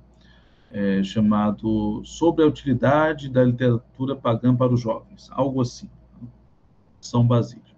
é, 0.71 1.03
chamado 1.03 2.03
Sobre 2.05 2.45
a 2.45 2.47
Utilidade 2.47 3.29
da 3.29 3.43
Literatura 3.43 4.15
Pagã 4.15 4.55
para 4.55 4.73
os 4.73 4.81
Jovens, 4.81 5.29
algo 5.31 5.63
assim, 5.63 5.89
São 7.01 7.27
Basílio. 7.27 7.69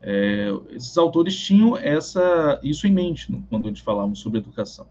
É, 0.00 0.48
esses 0.70 0.96
autores 0.96 1.36
tinham 1.36 1.76
essa, 1.76 2.60
isso 2.62 2.86
em 2.86 2.92
mente 2.92 3.32
quando 3.50 3.66
eles 3.66 3.80
falavam 3.80 4.14
sobre 4.14 4.38
educação. 4.38 4.86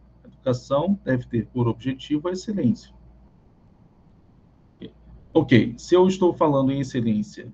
Deve 1.03 1.25
ter 1.27 1.47
por 1.47 1.67
objetivo 1.67 2.27
a 2.27 2.31
excelência. 2.31 2.93
Ok, 5.33 5.75
se 5.77 5.93
eu 5.93 6.07
estou 6.07 6.33
falando 6.33 6.71
em 6.71 6.79
excelência 6.79 7.53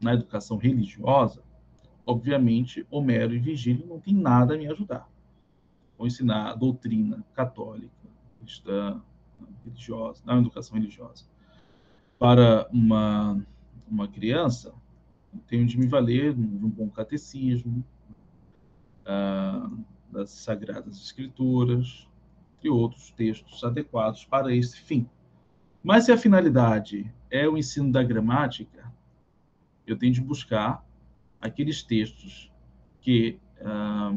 na 0.00 0.14
educação 0.14 0.56
religiosa, 0.56 1.42
obviamente 2.06 2.86
Homero 2.90 3.34
e 3.34 3.38
Virgílio 3.38 3.86
não 3.86 4.00
têm 4.00 4.14
nada 4.14 4.54
a 4.54 4.58
me 4.58 4.66
ajudar. 4.68 5.06
Vou 5.98 6.06
ensinar 6.06 6.50
a 6.50 6.54
doutrina 6.54 7.22
católica, 7.34 7.90
cristã, 8.40 9.02
religiosa, 9.64 10.22
na 10.24 10.38
educação 10.38 10.78
religiosa. 10.78 11.26
Para 12.18 12.66
uma, 12.72 13.44
uma 13.86 14.08
criança, 14.08 14.72
tenho 15.46 15.66
de 15.66 15.78
me 15.78 15.86
valer 15.86 16.32
de 16.32 16.40
um 16.40 16.70
bom 16.70 16.88
catecismo, 16.88 17.84
ah, 19.04 19.70
das 20.10 20.30
Sagradas 20.30 20.96
Escrituras 20.96 22.08
e 22.62 22.68
outros 22.68 23.10
textos 23.10 23.62
adequados 23.64 24.24
para 24.24 24.54
esse 24.54 24.78
fim. 24.80 25.08
Mas 25.82 26.04
se 26.04 26.12
a 26.12 26.18
finalidade 26.18 27.12
é 27.30 27.48
o 27.48 27.56
ensino 27.56 27.90
da 27.90 28.02
gramática, 28.02 28.92
eu 29.86 29.96
tenho 29.96 30.12
de 30.12 30.20
buscar 30.20 30.84
aqueles 31.40 31.82
textos 31.82 32.52
que 33.00 33.38
ah, 33.62 34.14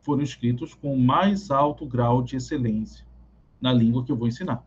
foram 0.00 0.22
escritos 0.22 0.74
com 0.74 0.94
o 0.94 0.98
mais 1.00 1.50
alto 1.50 1.84
grau 1.84 2.22
de 2.22 2.36
excelência 2.36 3.04
na 3.60 3.72
língua 3.72 4.04
que 4.04 4.10
eu 4.10 4.16
vou 4.16 4.28
ensinar. 4.28 4.64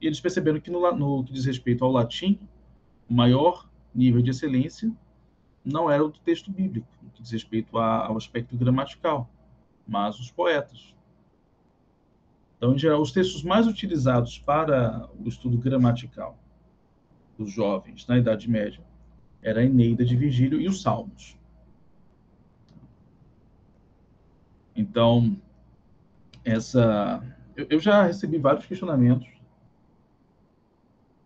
E 0.00 0.06
eles 0.06 0.20
perceberam 0.20 0.60
que 0.60 0.70
no, 0.70 0.90
no 0.92 1.24
que 1.24 1.32
diz 1.32 1.44
respeito 1.44 1.84
ao 1.84 1.90
latim, 1.90 2.38
o 3.08 3.14
maior 3.14 3.68
nível 3.94 4.22
de 4.22 4.30
excelência 4.30 4.90
não 5.64 5.90
era 5.90 6.04
o 6.04 6.08
do 6.08 6.18
texto 6.20 6.50
bíblico, 6.50 6.88
no 7.02 7.10
que 7.10 7.22
diz 7.22 7.30
respeito 7.30 7.76
a, 7.76 8.06
ao 8.06 8.16
aspecto 8.16 8.56
gramatical, 8.56 9.28
mas 9.86 10.18
os 10.18 10.30
poetas. 10.30 10.94
Então, 12.60 12.74
em 12.74 12.78
geral, 12.78 13.00
os 13.00 13.10
textos 13.10 13.42
mais 13.42 13.66
utilizados 13.66 14.38
para 14.38 15.08
o 15.18 15.26
estudo 15.26 15.56
gramatical 15.56 16.38
dos 17.38 17.50
jovens 17.50 18.06
na 18.06 18.18
Idade 18.18 18.50
Média 18.50 18.84
era 19.40 19.62
a 19.62 19.64
Eneida 19.64 20.04
de 20.04 20.14
Virgílio 20.14 20.60
e 20.60 20.68
os 20.68 20.82
Salmos. 20.82 21.38
Então, 24.76 25.40
essa 26.44 27.22
eu 27.56 27.80
já 27.80 28.04
recebi 28.04 28.36
vários 28.36 28.66
questionamentos 28.66 29.26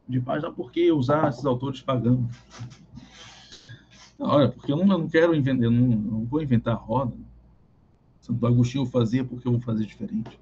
de 0.09 0.21
página 0.21 0.53
por 0.53 0.71
que 0.71 0.93
usar 0.93 1.31
esses 1.31 1.45
autores 1.45 1.81
pagando. 1.81 2.29
Olha, 4.21 4.49
porque 4.49 4.71
eu 4.71 4.77
não, 4.77 4.85
eu 4.85 4.99
não 4.99 5.09
quero 5.09 5.35
inventar, 5.35 5.69
não, 5.69 5.81
não 5.81 6.25
vou 6.27 6.41
inventar 6.41 6.77
roda. 6.77 7.17
Santo 8.21 8.47
Agostinho 8.47 8.87
fazia 8.87 9.25
porque 9.25 9.49
eu 9.49 9.53
vou 9.53 9.61
fazer 9.61 9.85
diferente. 9.85 10.39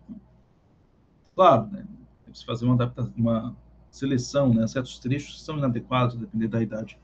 Claro, 1.34 1.68
né? 1.70 1.84
Preciso 2.24 2.46
fazer 2.46 2.64
uma 2.64 2.74
adaptação, 2.74 3.12
uma, 3.16 3.56
seleção, 3.92 4.54
né? 4.54 4.66
certos 4.66 4.98
trechos 4.98 5.34
que 5.34 5.42
são 5.42 5.58
inadequados, 5.58 6.16
depender 6.16 6.48
da 6.48 6.62
idade 6.62 6.98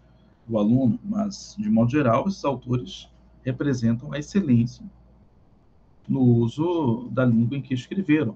do 0.46 0.56
aluno, 0.56 0.98
mas, 1.04 1.54
de 1.58 1.68
modo 1.68 1.90
geral, 1.90 2.26
esses 2.26 2.42
autores 2.44 3.08
representam 3.44 4.12
a 4.12 4.18
excelência 4.18 4.84
no 6.08 6.20
uso 6.20 7.08
da 7.12 7.24
língua 7.26 7.58
em 7.58 7.60
que 7.60 7.74
escreveram. 7.74 8.34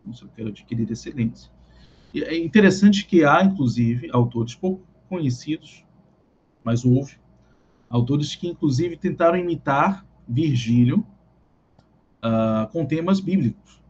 Então, 0.00 0.12
se 0.12 0.24
eu 0.24 0.28
quero 0.34 0.48
adquirir 0.48 0.90
excelência. 0.90 1.48
E 2.12 2.24
é 2.24 2.36
interessante 2.36 3.06
que 3.06 3.24
há, 3.24 3.42
inclusive, 3.44 4.10
autores 4.12 4.56
pouco 4.56 4.82
conhecidos, 5.08 5.84
mas 6.64 6.84
houve, 6.84 7.16
autores 7.88 8.34
que, 8.34 8.48
inclusive, 8.48 8.96
tentaram 8.96 9.38
imitar 9.38 10.04
Virgílio 10.26 11.06
uh, 12.18 12.66
com 12.72 12.84
temas 12.84 13.20
bíblicos. 13.20 13.80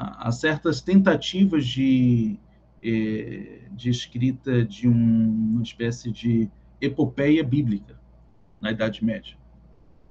Há 0.00 0.30
certas 0.30 0.80
tentativas 0.80 1.66
de, 1.66 2.38
eh, 2.80 3.62
de 3.72 3.90
escrita 3.90 4.64
de 4.64 4.86
uma 4.86 5.60
espécie 5.60 6.12
de 6.12 6.48
epopeia 6.80 7.42
bíblica 7.42 7.98
na 8.60 8.70
Idade 8.70 9.04
Média, 9.04 9.36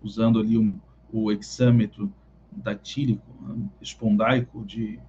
usando 0.04 0.40
ali 0.40 0.58
um, 0.58 0.78
o 1.10 1.32
hexâmetro 1.32 2.14
datílico, 2.52 3.24
né, 3.40 3.70
espondaico 3.82 4.66
de, 4.66 5.00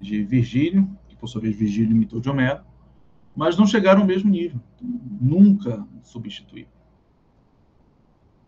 de 0.00 0.24
Virgílio, 0.24 0.90
que 1.08 1.14
por 1.14 1.28
sua 1.28 1.40
vez 1.40 1.56
Virgílio 1.56 1.92
imitou 1.92 2.18
de 2.18 2.28
Homero, 2.28 2.64
mas 3.36 3.56
não 3.56 3.68
chegaram 3.68 4.00
ao 4.00 4.06
mesmo 4.06 4.28
nível, 4.28 4.60
nunca 4.82 5.86
substituíram. 6.02 6.70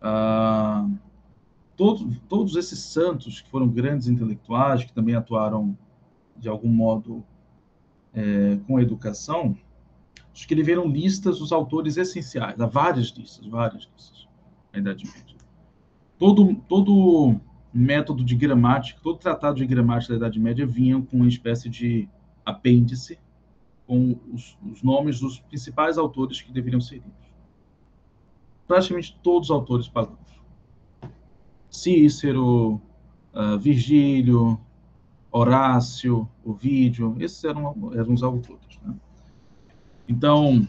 Ah, 0.01 0.85
todos, 1.79 2.17
todos 2.27 2.55
esses 2.57 2.77
santos 2.77 3.39
que 3.39 3.49
foram 3.49 3.65
grandes 3.65 4.09
intelectuais, 4.09 4.83
que 4.83 4.91
também 4.91 5.15
atuaram 5.15 5.77
de 6.35 6.49
algum 6.49 6.67
modo 6.67 7.23
é, 8.13 8.59
com 8.67 8.75
a 8.75 8.81
educação, 8.81 9.55
escreveram 10.33 10.89
listas 10.89 11.39
dos 11.39 11.53
autores 11.53 11.95
essenciais, 11.95 12.59
há 12.59 12.65
várias 12.65 13.07
listas, 13.11 13.47
várias 13.47 13.89
listas 13.95 14.27
na 14.73 14.79
Idade 14.79 15.05
Média. 15.05 15.37
Todo, 16.17 16.53
todo 16.67 17.39
método 17.73 18.25
de 18.25 18.35
gramática, 18.35 18.99
todo 19.01 19.17
tratado 19.17 19.55
de 19.55 19.65
gramática 19.65 20.11
da 20.11 20.17
Idade 20.17 20.37
Média 20.37 20.65
vinha 20.65 21.01
com 21.01 21.15
uma 21.15 21.29
espécie 21.29 21.69
de 21.69 22.09
apêndice 22.45 23.17
com 23.87 24.19
os, 24.33 24.57
os 24.69 24.83
nomes 24.83 25.21
dos 25.21 25.39
principais 25.39 25.97
autores 25.97 26.41
que 26.41 26.51
deveriam 26.51 26.81
ser 26.81 26.95
lidos. 26.95 27.29
Praticamente 28.67 29.17
todos 29.23 29.49
os 29.49 29.55
autores. 29.55 29.89
Cícero, 31.69 32.81
uh, 33.33 33.57
Virgílio, 33.59 34.59
Horácio, 35.31 36.27
Ovídio, 36.43 37.15
esses 37.19 37.43
eram, 37.43 37.91
eram 37.93 38.13
os 38.13 38.23
autores. 38.23 38.79
Né? 38.83 38.95
Então, 40.07 40.67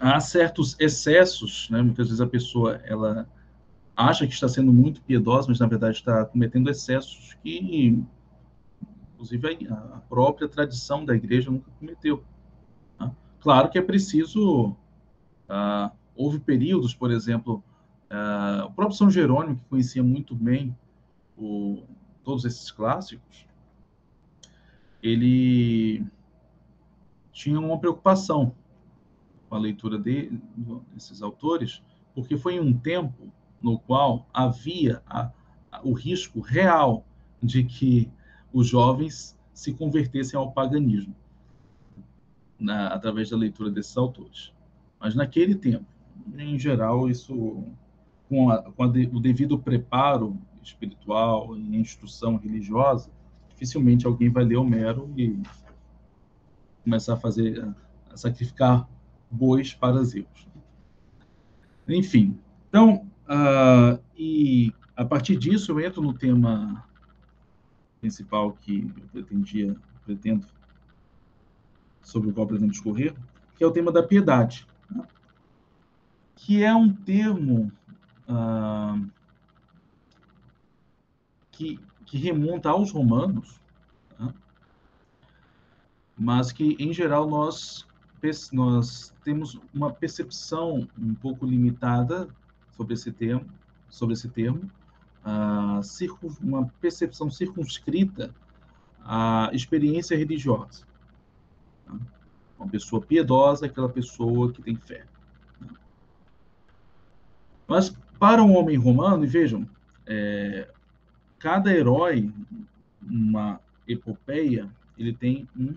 há 0.00 0.18
certos 0.20 0.78
excessos, 0.80 1.68
né? 1.70 1.82
muitas 1.82 2.06
vezes 2.06 2.20
a 2.20 2.26
pessoa 2.26 2.80
ela 2.84 3.28
acha 3.94 4.26
que 4.26 4.32
está 4.32 4.48
sendo 4.48 4.72
muito 4.72 5.00
piedosa, 5.02 5.48
mas 5.48 5.58
na 5.58 5.66
verdade 5.66 5.96
está 5.96 6.24
cometendo 6.24 6.70
excessos 6.70 7.34
que, 7.42 8.02
inclusive, 9.14 9.68
a 9.70 10.00
própria 10.08 10.48
tradição 10.48 11.04
da 11.04 11.14
igreja 11.14 11.50
nunca 11.50 11.70
cometeu. 11.78 12.22
Né? 12.98 13.10
Claro 13.40 13.70
que 13.70 13.78
é 13.78 13.82
preciso. 13.82 14.76
Uh, 15.48 15.90
houve 16.14 16.40
períodos, 16.40 16.94
por 16.94 17.10
exemplo, 17.10 17.62
uh, 18.10 18.66
o 18.66 18.72
próprio 18.72 18.96
São 18.96 19.10
Jerônimo, 19.10 19.56
que 19.56 19.64
conhecia 19.68 20.02
muito 20.02 20.34
bem 20.34 20.76
o, 21.36 21.82
todos 22.24 22.44
esses 22.44 22.70
clássicos, 22.70 23.46
ele 25.02 26.04
tinha 27.32 27.60
uma 27.60 27.78
preocupação 27.78 28.54
com 29.48 29.54
a 29.54 29.58
leitura 29.58 29.98
de, 29.98 30.32
desses 30.92 31.22
autores, 31.22 31.82
porque 32.14 32.36
foi 32.36 32.54
em 32.54 32.60
um 32.60 32.76
tempo 32.76 33.32
no 33.62 33.78
qual 33.78 34.26
havia 34.32 35.02
a, 35.06 35.30
a, 35.70 35.80
o 35.84 35.92
risco 35.92 36.40
real 36.40 37.04
de 37.42 37.62
que 37.62 38.10
os 38.52 38.66
jovens 38.66 39.38
se 39.52 39.72
convertessem 39.72 40.38
ao 40.38 40.50
paganismo 40.50 41.14
na, 42.58 42.88
através 42.88 43.30
da 43.30 43.36
leitura 43.36 43.70
desses 43.70 43.96
autores. 43.96 44.52
Mas 44.98 45.14
naquele 45.14 45.54
tempo, 45.54 45.86
em 46.36 46.58
geral, 46.58 47.08
isso 47.08 47.64
com, 48.28 48.50
a, 48.50 48.62
com 48.62 48.90
de, 48.90 49.08
o 49.12 49.20
devido 49.20 49.58
preparo 49.58 50.36
espiritual 50.62 51.56
e 51.56 51.76
instrução 51.76 52.36
religiosa, 52.36 53.10
dificilmente 53.48 54.06
alguém 54.06 54.28
vai 54.28 54.44
ler 54.44 54.56
Homero 54.56 55.10
e 55.16 55.40
começar 56.82 57.14
a 57.14 57.16
fazer, 57.16 57.62
a, 57.62 57.74
a 58.12 58.16
sacrificar 58.16 58.88
bois 59.30 59.74
para 59.74 60.02
Zeus. 60.02 60.48
Enfim, 61.88 62.38
então, 62.68 63.06
uh, 63.28 64.02
e 64.16 64.72
a 64.96 65.04
partir 65.04 65.36
disso 65.36 65.72
eu 65.72 65.80
entro 65.80 66.02
no 66.02 66.12
tema 66.12 66.84
principal 68.00 68.52
que 68.52 68.92
eu 68.96 69.08
pretendia, 69.08 69.76
pretendo, 70.04 70.46
sobre 72.02 72.30
o 72.30 72.32
qual 72.32 72.46
pretendo 72.46 72.70
discorrer, 72.70 73.14
que 73.56 73.64
é 73.64 73.66
o 73.66 73.70
tema 73.70 73.90
da 73.90 74.02
piedade, 74.02 74.66
né? 74.90 75.04
que 76.36 76.62
é 76.62 76.74
um 76.74 76.92
termo 76.92 77.72
que 81.52 81.80
que 82.06 82.16
remonta 82.16 82.70
aos 82.70 82.92
romanos, 82.92 83.60
tá? 84.16 84.32
mas 86.16 86.52
que, 86.52 86.76
em 86.78 86.92
geral, 86.92 87.28
nós, 87.28 87.84
nós 88.52 89.12
temos 89.24 89.58
uma 89.74 89.92
percepção 89.92 90.88
um 90.96 91.14
pouco 91.14 91.44
limitada 91.44 92.28
sobre 92.76 92.94
esse 92.94 93.10
termo, 93.10 93.46
sobre 93.88 94.14
esse 94.14 94.28
termo 94.28 94.70
uh, 95.24 96.36
uma 96.40 96.66
percepção 96.80 97.28
circunscrita 97.28 98.32
à 99.04 99.50
experiência 99.52 100.16
religiosa. 100.16 100.86
Tá? 101.84 101.98
Uma 102.56 102.68
pessoa 102.68 103.02
piedosa 103.02 103.66
é 103.66 103.68
aquela 103.68 103.88
pessoa 103.88 104.52
que 104.52 104.62
tem 104.62 104.76
fé. 104.76 105.04
Tá? 105.58 105.74
Mas 107.66 107.96
para 108.18 108.42
um 108.42 108.56
homem 108.56 108.76
romano, 108.76 109.24
e 109.24 109.26
vejam, 109.26 109.68
é, 110.06 110.68
cada 111.38 111.72
herói, 111.72 112.32
uma 113.02 113.60
epopeia, 113.86 114.70
ele 114.98 115.12
tem 115.12 115.48
um, 115.56 115.76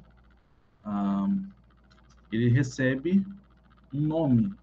ele 2.31 2.49
recebe 2.49 3.25
um 3.93 3.99
nome 3.99 4.55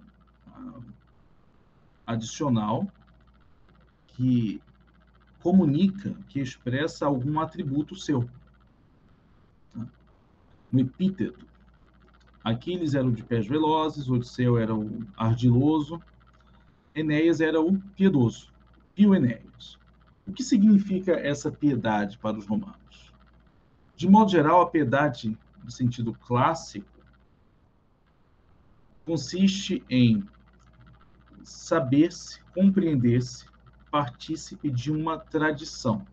adicional 2.06 2.86
que 4.08 4.62
comunica, 5.42 6.14
que 6.28 6.40
expressa 6.40 7.06
algum 7.06 7.38
atributo 7.38 7.94
seu. 7.94 8.28
Tá? 9.74 9.86
Um 10.72 10.78
epíteto. 10.78 11.46
Aquiles 12.42 12.94
era 12.94 13.06
o 13.06 13.12
de 13.12 13.22
pés 13.22 13.46
velozes, 13.46 14.08
Odisseu 14.08 14.56
era 14.56 14.74
o 14.74 15.04
ardiloso, 15.16 16.00
Enéas 16.96 17.40
era 17.40 17.60
o 17.60 17.78
piedoso, 17.94 18.52
Pio 18.94 19.14
Enéas. 19.14 19.78
O 20.26 20.32
que 20.32 20.42
significa 20.42 21.12
essa 21.12 21.52
piedade 21.52 22.18
para 22.18 22.36
os 22.36 22.46
romanos? 22.46 23.12
De 23.94 24.08
modo 24.08 24.30
geral, 24.30 24.62
a 24.62 24.70
piedade, 24.70 25.38
no 25.62 25.70
sentido 25.70 26.12
clássico, 26.14 26.88
consiste 29.04 29.84
em 29.88 30.26
saber-se, 31.44 32.40
compreender-se, 32.54 33.46
partícipe 33.90 34.70
de 34.70 34.90
uma 34.90 35.18
tradição. 35.18 36.04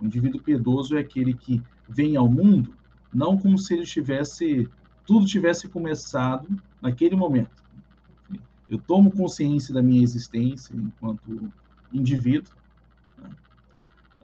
O 0.00 0.04
indivíduo 0.04 0.42
piedoso 0.42 0.96
é 0.96 1.00
aquele 1.00 1.32
que 1.32 1.62
vem 1.88 2.16
ao 2.16 2.28
mundo 2.28 2.74
não 3.14 3.38
como 3.38 3.56
se 3.56 3.72
ele 3.74 3.86
tivesse 3.86 4.68
tudo 5.06 5.26
tivesse 5.26 5.68
começado 5.68 6.48
naquele 6.80 7.14
momento. 7.14 7.63
Eu 8.68 8.78
tomo 8.78 9.10
consciência 9.10 9.74
da 9.74 9.82
minha 9.82 10.02
existência 10.02 10.74
enquanto 10.74 11.52
indivíduo 11.92 12.52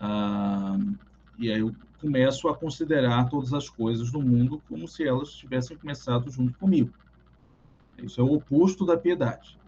ah, 0.00 0.79
e 1.38 1.53
aí 1.53 1.61
eu 1.61 1.74
começo 2.00 2.48
a 2.48 2.57
considerar 2.57 3.29
todas 3.29 3.53
as 3.53 3.68
coisas 3.68 4.11
do 4.11 4.22
mundo 4.22 4.62
como 4.66 4.88
se 4.88 5.07
elas 5.07 5.31
tivessem 5.33 5.76
começado 5.76 6.31
junto 6.31 6.59
comigo. 6.59 6.90
Isso 7.98 8.18
é 8.18 8.24
o 8.24 8.33
oposto 8.33 8.87
da 8.87 8.96
piedade. 8.96 9.59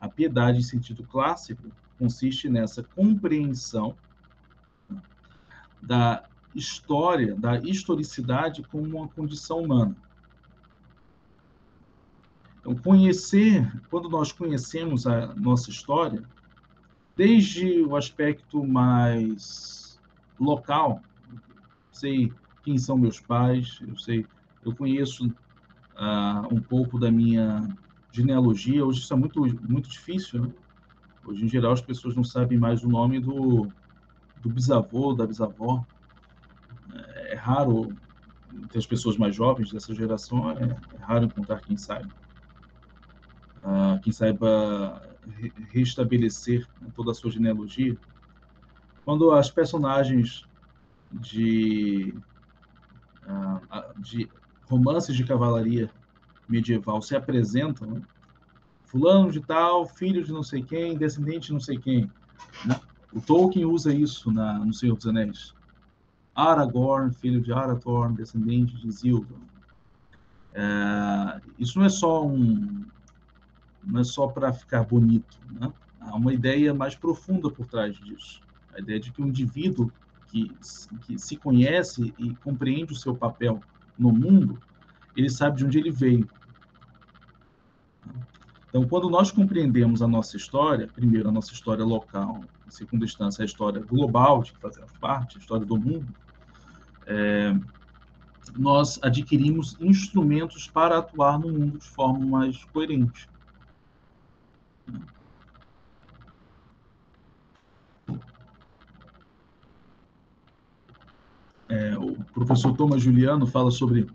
A 0.00 0.08
piedade, 0.08 0.58
em 0.58 0.62
sentido 0.62 1.04
clássico, 1.04 1.70
consiste 1.98 2.48
nessa 2.48 2.82
compreensão 2.82 3.94
da 5.82 6.24
história, 6.54 7.34
da 7.34 7.58
historicidade 7.58 8.62
como 8.62 8.84
uma 8.96 9.08
condição 9.08 9.60
humana. 9.60 9.94
Então, 12.64 12.74
conhecer, 12.76 13.70
quando 13.90 14.08
nós 14.08 14.32
conhecemos 14.32 15.06
a 15.06 15.34
nossa 15.34 15.68
história, 15.68 16.24
desde 17.14 17.82
o 17.82 17.94
aspecto 17.94 18.64
mais 18.64 20.00
local, 20.40 21.02
sei 21.92 22.32
quem 22.62 22.78
são 22.78 22.96
meus 22.96 23.20
pais, 23.20 23.78
eu 23.86 23.98
sei 23.98 24.26
eu 24.64 24.74
conheço 24.74 25.26
uh, 25.26 26.54
um 26.54 26.58
pouco 26.58 26.98
da 26.98 27.10
minha 27.10 27.68
genealogia. 28.10 28.82
Hoje 28.82 29.00
isso 29.00 29.12
é 29.12 29.16
muito, 29.16 29.40
muito 29.68 29.90
difícil, 29.90 30.40
né? 30.40 30.50
Hoje, 31.22 31.44
em 31.44 31.48
geral, 31.48 31.72
as 31.72 31.82
pessoas 31.82 32.16
não 32.16 32.24
sabem 32.24 32.56
mais 32.56 32.82
o 32.82 32.88
nome 32.88 33.20
do, 33.20 33.66
do 34.42 34.48
bisavô, 34.48 35.12
da 35.12 35.26
bisavó. 35.26 35.84
É, 36.94 37.34
é 37.34 37.36
raro, 37.36 37.94
entre 38.62 38.78
as 38.78 38.86
pessoas 38.86 39.18
mais 39.18 39.36
jovens 39.36 39.70
dessa 39.70 39.94
geração, 39.94 40.50
é, 40.52 40.78
é 40.94 41.04
raro 41.04 41.26
encontrar 41.26 41.60
quem 41.60 41.76
saiba. 41.76 42.23
Quem 43.98 44.12
saiba 44.12 45.02
re 45.26 45.52
restabelecer 45.70 46.66
toda 46.94 47.10
a 47.12 47.14
sua 47.14 47.30
genealogia. 47.30 47.96
Quando 49.04 49.30
as 49.32 49.50
personagens 49.50 50.44
de, 51.12 52.14
uh, 53.26 54.00
de 54.00 54.30
romances 54.64 55.14
de 55.14 55.24
cavalaria 55.24 55.90
medieval 56.48 57.00
se 57.02 57.16
apresentam, 57.16 57.88
né? 57.88 58.02
fulano 58.84 59.30
de 59.30 59.40
tal, 59.40 59.86
filho 59.86 60.22
de 60.24 60.32
não 60.32 60.42
sei 60.42 60.62
quem, 60.62 60.96
descendente 60.96 61.48
de 61.48 61.52
não 61.52 61.60
sei 61.60 61.78
quem. 61.78 62.10
Né? 62.64 62.78
O 63.12 63.20
Tolkien 63.20 63.64
usa 63.64 63.92
isso 63.92 64.30
na, 64.30 64.58
no 64.58 64.72
Senhor 64.72 64.96
dos 64.96 65.06
Anéis. 65.06 65.54
Aragorn, 66.34 67.12
filho 67.12 67.40
de 67.40 67.52
Arathorn, 67.52 68.16
descendente 68.16 68.74
de 68.76 68.88
Isildur. 68.88 69.38
É, 70.52 71.40
isso 71.58 71.78
não 71.78 71.86
é 71.86 71.88
só 71.88 72.26
um, 72.26 72.84
não 73.86 74.00
é 74.00 74.04
só 74.04 74.26
para 74.26 74.52
ficar 74.52 74.84
bonito, 74.84 75.38
né? 75.50 75.72
Há 76.00 76.16
uma 76.16 76.32
ideia 76.32 76.74
mais 76.74 76.94
profunda 76.94 77.50
por 77.50 77.66
trás 77.66 77.96
disso. 77.96 78.40
A 78.74 78.80
ideia 78.80 79.00
de 79.00 79.10
que 79.10 79.22
o 79.22 79.26
indivíduo 79.26 79.90
que, 80.26 80.50
que 81.06 81.18
se 81.18 81.36
conhece 81.36 82.12
e 82.18 82.34
compreende 82.36 82.92
o 82.92 82.96
seu 82.96 83.14
papel 83.14 83.60
no 83.98 84.12
mundo, 84.12 84.58
ele 85.16 85.30
sabe 85.30 85.58
de 85.58 85.64
onde 85.64 85.78
ele 85.78 85.90
veio. 85.90 86.28
Então, 88.68 88.86
quando 88.88 89.08
nós 89.08 89.30
compreendemos 89.30 90.02
a 90.02 90.08
nossa 90.08 90.36
história, 90.36 90.88
primeiro 90.88 91.28
a 91.28 91.32
nossa 91.32 91.52
história 91.52 91.84
local, 91.84 92.44
em 92.66 92.70
segunda 92.70 93.04
instância 93.04 93.42
a 93.42 93.44
história 93.44 93.80
global 93.80 94.42
de 94.42 94.52
que 94.52 94.58
fazemos 94.58 94.90
parte, 95.00 95.38
a 95.38 95.40
história 95.40 95.64
do 95.64 95.78
mundo, 95.78 96.12
é, 97.06 97.56
nós 98.56 98.98
adquirimos 99.02 99.76
instrumentos 99.80 100.68
para 100.68 100.98
atuar 100.98 101.38
no 101.38 101.48
mundo 101.48 101.78
de 101.78 101.86
forma 101.86 102.26
mais 102.26 102.64
coerente. 102.64 103.28
É, 111.68 111.98
o 111.98 112.14
professor 112.32 112.76
Thomas 112.76 113.02
Juliano 113.02 113.46
fala 113.46 113.70
sobre 113.70 114.06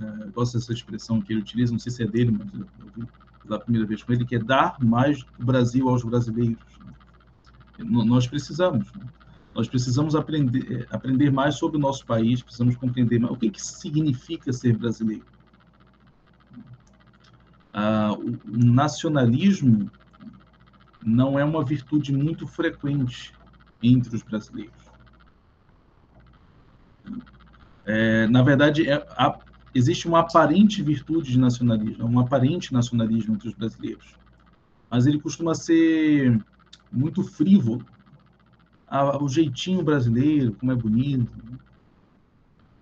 é, 0.00 0.28
gosto 0.30 0.58
dessa 0.58 0.72
expressão 0.72 1.20
que 1.20 1.32
ele 1.32 1.40
utiliza, 1.40 1.72
não 1.72 1.78
sei 1.78 1.90
se 1.90 2.02
é 2.02 2.06
dele, 2.06 2.30
mas 2.30 2.52
eu 2.54 2.66
vi 2.96 3.08
pela 3.42 3.60
primeira 3.60 3.86
vez 3.86 4.02
com 4.02 4.12
ele, 4.12 4.24
que 4.24 4.36
é 4.36 4.38
dar 4.38 4.76
mais 4.82 5.22
do 5.38 5.44
Brasil 5.44 5.88
aos 5.88 6.02
brasileiros. 6.02 6.58
Né? 7.78 7.84
Nós 7.84 8.26
precisamos. 8.26 8.92
Né? 8.94 9.04
Nós 9.54 9.68
precisamos 9.68 10.16
aprender, 10.16 10.86
é, 10.90 10.94
aprender 10.94 11.30
mais 11.30 11.56
sobre 11.56 11.76
o 11.76 11.80
nosso 11.80 12.04
país, 12.04 12.42
precisamos 12.42 12.76
compreender 12.76 13.20
mais 13.20 13.32
o 13.32 13.36
que, 13.36 13.50
que 13.50 13.62
significa 13.62 14.52
ser 14.52 14.76
brasileiro. 14.76 15.24
Ah, 17.76 18.12
o 18.16 18.38
nacionalismo 18.46 19.90
não 21.04 21.36
é 21.36 21.44
uma 21.44 21.64
virtude 21.64 22.12
muito 22.12 22.46
frequente 22.46 23.34
entre 23.82 24.14
os 24.14 24.22
brasileiros. 24.22 24.72
É, 27.84 28.28
na 28.28 28.42
verdade, 28.42 28.88
é, 28.88 29.04
existe 29.74 30.06
uma 30.06 30.20
aparente 30.20 30.82
virtude 30.82 31.32
de 31.32 31.38
nacionalismo, 31.38 32.06
um 32.06 32.20
aparente 32.20 32.72
nacionalismo 32.72 33.34
entre 33.34 33.48
os 33.48 33.54
brasileiros, 33.54 34.14
mas 34.88 35.04
ele 35.06 35.18
costuma 35.18 35.54
ser 35.54 36.40
muito 36.92 37.24
frívolo. 37.24 37.84
o 39.20 39.28
jeitinho 39.28 39.82
brasileiro, 39.82 40.54
como 40.54 40.70
é 40.70 40.76
bonito. 40.76 41.32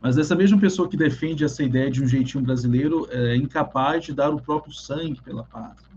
Mas 0.02 0.18
essa 0.18 0.34
mesma 0.34 0.58
pessoa 0.58 0.88
que 0.88 0.96
defende 0.96 1.44
essa 1.44 1.62
ideia 1.62 1.90
de 1.90 2.02
um 2.02 2.08
jeitinho 2.08 2.44
brasileiro 2.44 3.06
é 3.10 3.36
incapaz 3.36 4.04
de 4.04 4.12
dar 4.12 4.30
o 4.30 4.40
próprio 4.40 4.74
sangue 4.74 5.20
pela 5.22 5.44
pátria. 5.44 5.88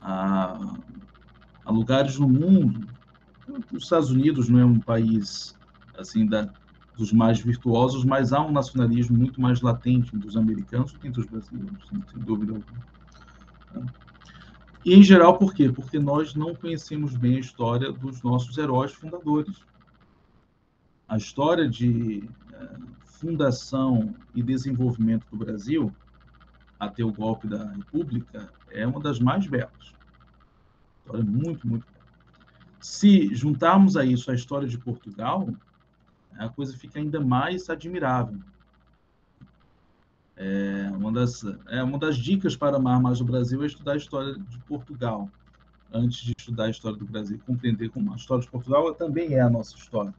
A, 0.00 0.76
a 1.64 1.72
lugares 1.72 2.18
no 2.18 2.28
mundo, 2.28 2.86
os 3.72 3.82
Estados 3.82 4.10
Unidos 4.10 4.48
não 4.48 4.60
é 4.60 4.64
um 4.64 4.78
país 4.78 5.56
assim 5.98 6.24
da 6.24 6.48
dos 6.96 7.12
mais 7.12 7.38
virtuosos, 7.38 8.04
mas 8.04 8.32
há 8.32 8.40
um 8.40 8.50
nacionalismo 8.50 9.16
muito 9.16 9.40
mais 9.40 9.60
latente 9.60 10.16
dos 10.16 10.36
americanos 10.36 10.92
do 10.92 10.98
que 10.98 11.06
entre 11.06 11.20
os 11.20 11.26
brasileiros, 11.26 11.86
sem, 11.88 12.02
sem 12.10 12.22
dúvida 12.22 12.52
alguma. 12.54 13.92
E, 14.84 14.94
em 14.94 15.02
geral, 15.02 15.36
por 15.36 15.52
quê? 15.52 15.68
Porque 15.68 15.98
nós 15.98 16.34
não 16.34 16.54
conhecemos 16.54 17.14
bem 17.14 17.36
a 17.36 17.40
história 17.40 17.92
dos 17.92 18.22
nossos 18.22 18.56
heróis 18.56 18.92
fundadores. 18.92 19.56
A 21.08 21.16
história 21.16 21.68
de 21.68 22.28
é, 22.52 22.68
fundação 23.04 24.14
e 24.34 24.42
desenvolvimento 24.42 25.26
do 25.30 25.36
Brasil, 25.36 25.94
até 26.78 27.04
o 27.04 27.12
golpe 27.12 27.46
da 27.46 27.70
República, 27.70 28.52
é 28.70 28.86
uma 28.86 29.00
das 29.00 29.20
mais 29.20 29.46
belas. 29.46 29.94
História 30.98 31.24
muito, 31.24 31.66
muito 31.66 31.86
bela. 31.86 32.06
Se 32.80 33.34
juntarmos 33.34 33.96
a 33.96 34.04
isso 34.04 34.30
a 34.30 34.34
história 34.34 34.66
de 34.66 34.78
Portugal, 34.78 35.48
a 36.36 36.48
coisa 36.48 36.76
fica 36.76 36.98
ainda 36.98 37.20
mais 37.20 37.70
admirável. 37.70 38.38
É 40.36 40.90
uma, 40.92 41.10
das, 41.10 41.44
é 41.68 41.82
uma 41.82 41.98
das 41.98 42.16
dicas 42.16 42.54
para 42.54 42.76
amar 42.76 43.00
mais 43.00 43.20
o 43.20 43.24
Brasil 43.24 43.62
é 43.62 43.66
estudar 43.66 43.92
a 43.92 43.96
história 43.96 44.34
de 44.34 44.58
Portugal, 44.60 45.30
antes 45.90 46.18
de 46.18 46.32
estudar 46.36 46.64
a 46.64 46.70
história 46.70 46.98
do 46.98 47.06
Brasil, 47.06 47.40
compreender 47.46 47.88
como 47.88 48.12
a 48.12 48.16
história 48.16 48.42
de 48.42 48.50
Portugal 48.50 48.92
também 48.94 49.34
é 49.34 49.40
a 49.40 49.48
nossa 49.48 49.74
história. 49.76 50.12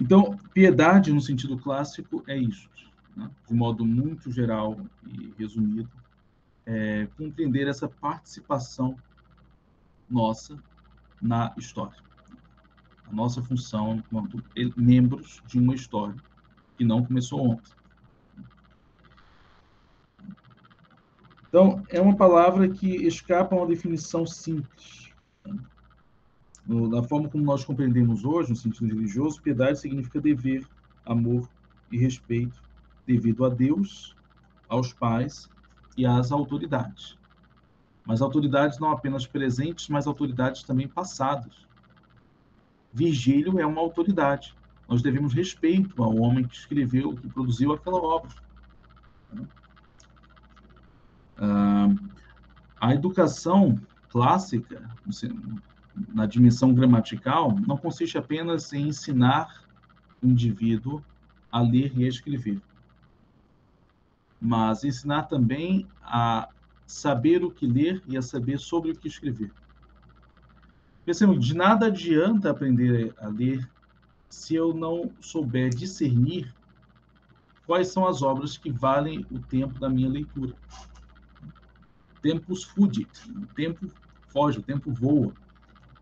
Então, 0.00 0.36
piedade, 0.52 1.12
no 1.12 1.20
sentido 1.20 1.56
clássico, 1.58 2.22
é 2.26 2.36
isso, 2.36 2.68
né? 3.16 3.30
de 3.46 3.54
modo 3.54 3.84
muito 3.84 4.30
geral 4.30 4.80
e 5.06 5.32
resumido, 5.38 5.90
é 6.66 7.06
compreender 7.16 7.68
essa 7.68 7.88
participação 7.88 8.96
nossa 10.10 10.58
na 11.20 11.54
história 11.56 12.04
a 13.08 13.12
nossa 13.12 13.42
função 13.42 13.96
enquanto 13.96 14.42
membros 14.76 15.42
de 15.46 15.58
uma 15.58 15.74
história 15.74 16.16
que 16.76 16.84
não 16.84 17.04
começou 17.04 17.40
ontem. 17.40 17.72
Então, 21.48 21.84
é 21.88 22.00
uma 22.00 22.16
palavra 22.16 22.68
que 22.68 22.88
escapa 23.06 23.54
a 23.54 23.58
uma 23.58 23.66
definição 23.66 24.26
simples. 24.26 25.03
No, 26.66 26.88
da 26.88 27.02
forma 27.02 27.28
como 27.28 27.44
nós 27.44 27.64
compreendemos 27.64 28.24
hoje, 28.24 28.50
no 28.50 28.56
sentido 28.56 28.86
religioso, 28.86 29.42
piedade 29.42 29.78
significa 29.78 30.20
dever, 30.20 30.66
amor 31.04 31.48
e 31.92 31.98
respeito 31.98 32.62
devido 33.06 33.44
a 33.44 33.48
Deus, 33.50 34.16
aos 34.68 34.92
pais 34.92 35.48
e 35.96 36.06
às 36.06 36.32
autoridades. 36.32 37.18
Mas 38.06 38.22
autoridades 38.22 38.78
não 38.78 38.90
apenas 38.90 39.26
presentes, 39.26 39.88
mas 39.88 40.06
autoridades 40.06 40.62
também 40.62 40.88
passadas. 40.88 41.66
Virgílio 42.92 43.58
é 43.58 43.66
uma 43.66 43.80
autoridade. 43.80 44.56
Nós 44.88 45.02
devemos 45.02 45.32
respeito 45.32 46.02
ao 46.02 46.16
homem 46.16 46.44
que 46.44 46.54
escreveu, 46.54 47.14
que 47.16 47.28
produziu 47.28 47.72
aquela 47.72 48.00
obra. 48.00 48.30
Ah, 51.38 51.88
a 52.80 52.94
educação 52.94 53.80
clássica, 54.10 54.88
na 56.12 56.26
dimensão 56.26 56.74
gramatical, 56.74 57.52
não 57.66 57.76
consiste 57.76 58.18
apenas 58.18 58.72
em 58.72 58.88
ensinar 58.88 59.64
o 60.22 60.26
indivíduo 60.26 61.04
a 61.50 61.60
ler 61.60 61.92
e 61.96 62.04
a 62.04 62.08
escrever, 62.08 62.60
mas 64.40 64.84
ensinar 64.84 65.24
também 65.24 65.86
a 66.02 66.48
saber 66.86 67.44
o 67.44 67.50
que 67.50 67.66
ler 67.66 68.02
e 68.06 68.16
a 68.16 68.22
saber 68.22 68.58
sobre 68.58 68.90
o 68.90 68.96
que 68.96 69.08
escrever. 69.08 69.50
Percebam, 71.04 71.38
de 71.38 71.54
nada 71.54 71.86
adianta 71.86 72.50
aprender 72.50 73.14
a 73.18 73.28
ler 73.28 73.68
se 74.28 74.54
eu 74.54 74.74
não 74.74 75.12
souber 75.20 75.70
discernir 75.70 76.52
quais 77.66 77.88
são 77.88 78.06
as 78.06 78.22
obras 78.22 78.56
que 78.56 78.70
valem 78.70 79.24
o 79.30 79.38
tempo 79.38 79.78
da 79.78 79.88
minha 79.88 80.08
leitura. 80.08 80.54
Tempos 82.20 82.64
fugit, 82.64 83.10
o 83.30 83.46
tempo 83.54 83.86
foge, 84.28 84.58
o 84.58 84.62
tempo 84.62 84.92
voa. 84.92 85.32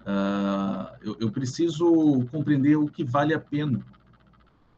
Uh, 0.03 0.97
eu, 1.01 1.17
eu, 1.21 1.31
preciso 1.31 2.27
compreender 2.31 2.77
o 2.77 2.89
que 2.89 3.05
vale 3.05 3.33
a 3.33 3.41
pena. 3.41 3.81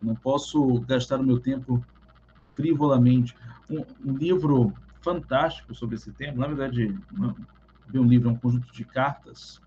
Não 0.03 0.15
posso 0.15 0.81
gastar 0.81 1.19
o 1.21 1.25
meu 1.25 1.41
tempo 1.41 1.85
frivolamente. 2.55 3.35
Um, 3.71 3.85
um 4.05 4.17
livro 4.17 4.75
fantástico 5.01 5.75
sobre 5.75 5.97
esse 5.97 6.13
tema, 6.13 6.47
na 6.47 6.55
verdade, 6.55 6.99
não, 7.11 7.35
um 7.95 8.07
livro, 8.07 8.29
é 8.29 8.33
um 8.33 8.37
conjunto 8.37 8.71
de 8.73 8.85
cartas 8.85 9.63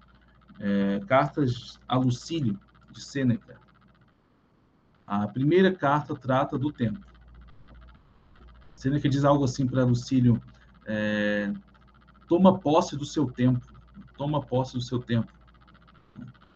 é, 0.59 1.01
Cartas 1.07 1.79
a 1.87 1.97
Lucílio, 1.97 2.59
de 2.91 3.01
Sêneca. 3.01 3.59
A 5.05 5.27
primeira 5.27 5.73
carta 5.73 6.15
trata 6.15 6.57
do 6.57 6.71
tempo. 6.71 6.99
Sêneca 8.75 9.07
diz 9.07 9.23
algo 9.23 9.43
assim 9.43 9.67
para 9.67 9.85
Lucílio: 9.85 10.41
é, 10.85 11.53
toma 12.27 12.57
posse 12.59 12.95
do 12.97 13.05
seu 13.05 13.31
tempo, 13.31 13.65
toma 14.17 14.41
posse 14.41 14.73
do 14.73 14.81
seu 14.81 14.99
tempo, 14.99 15.31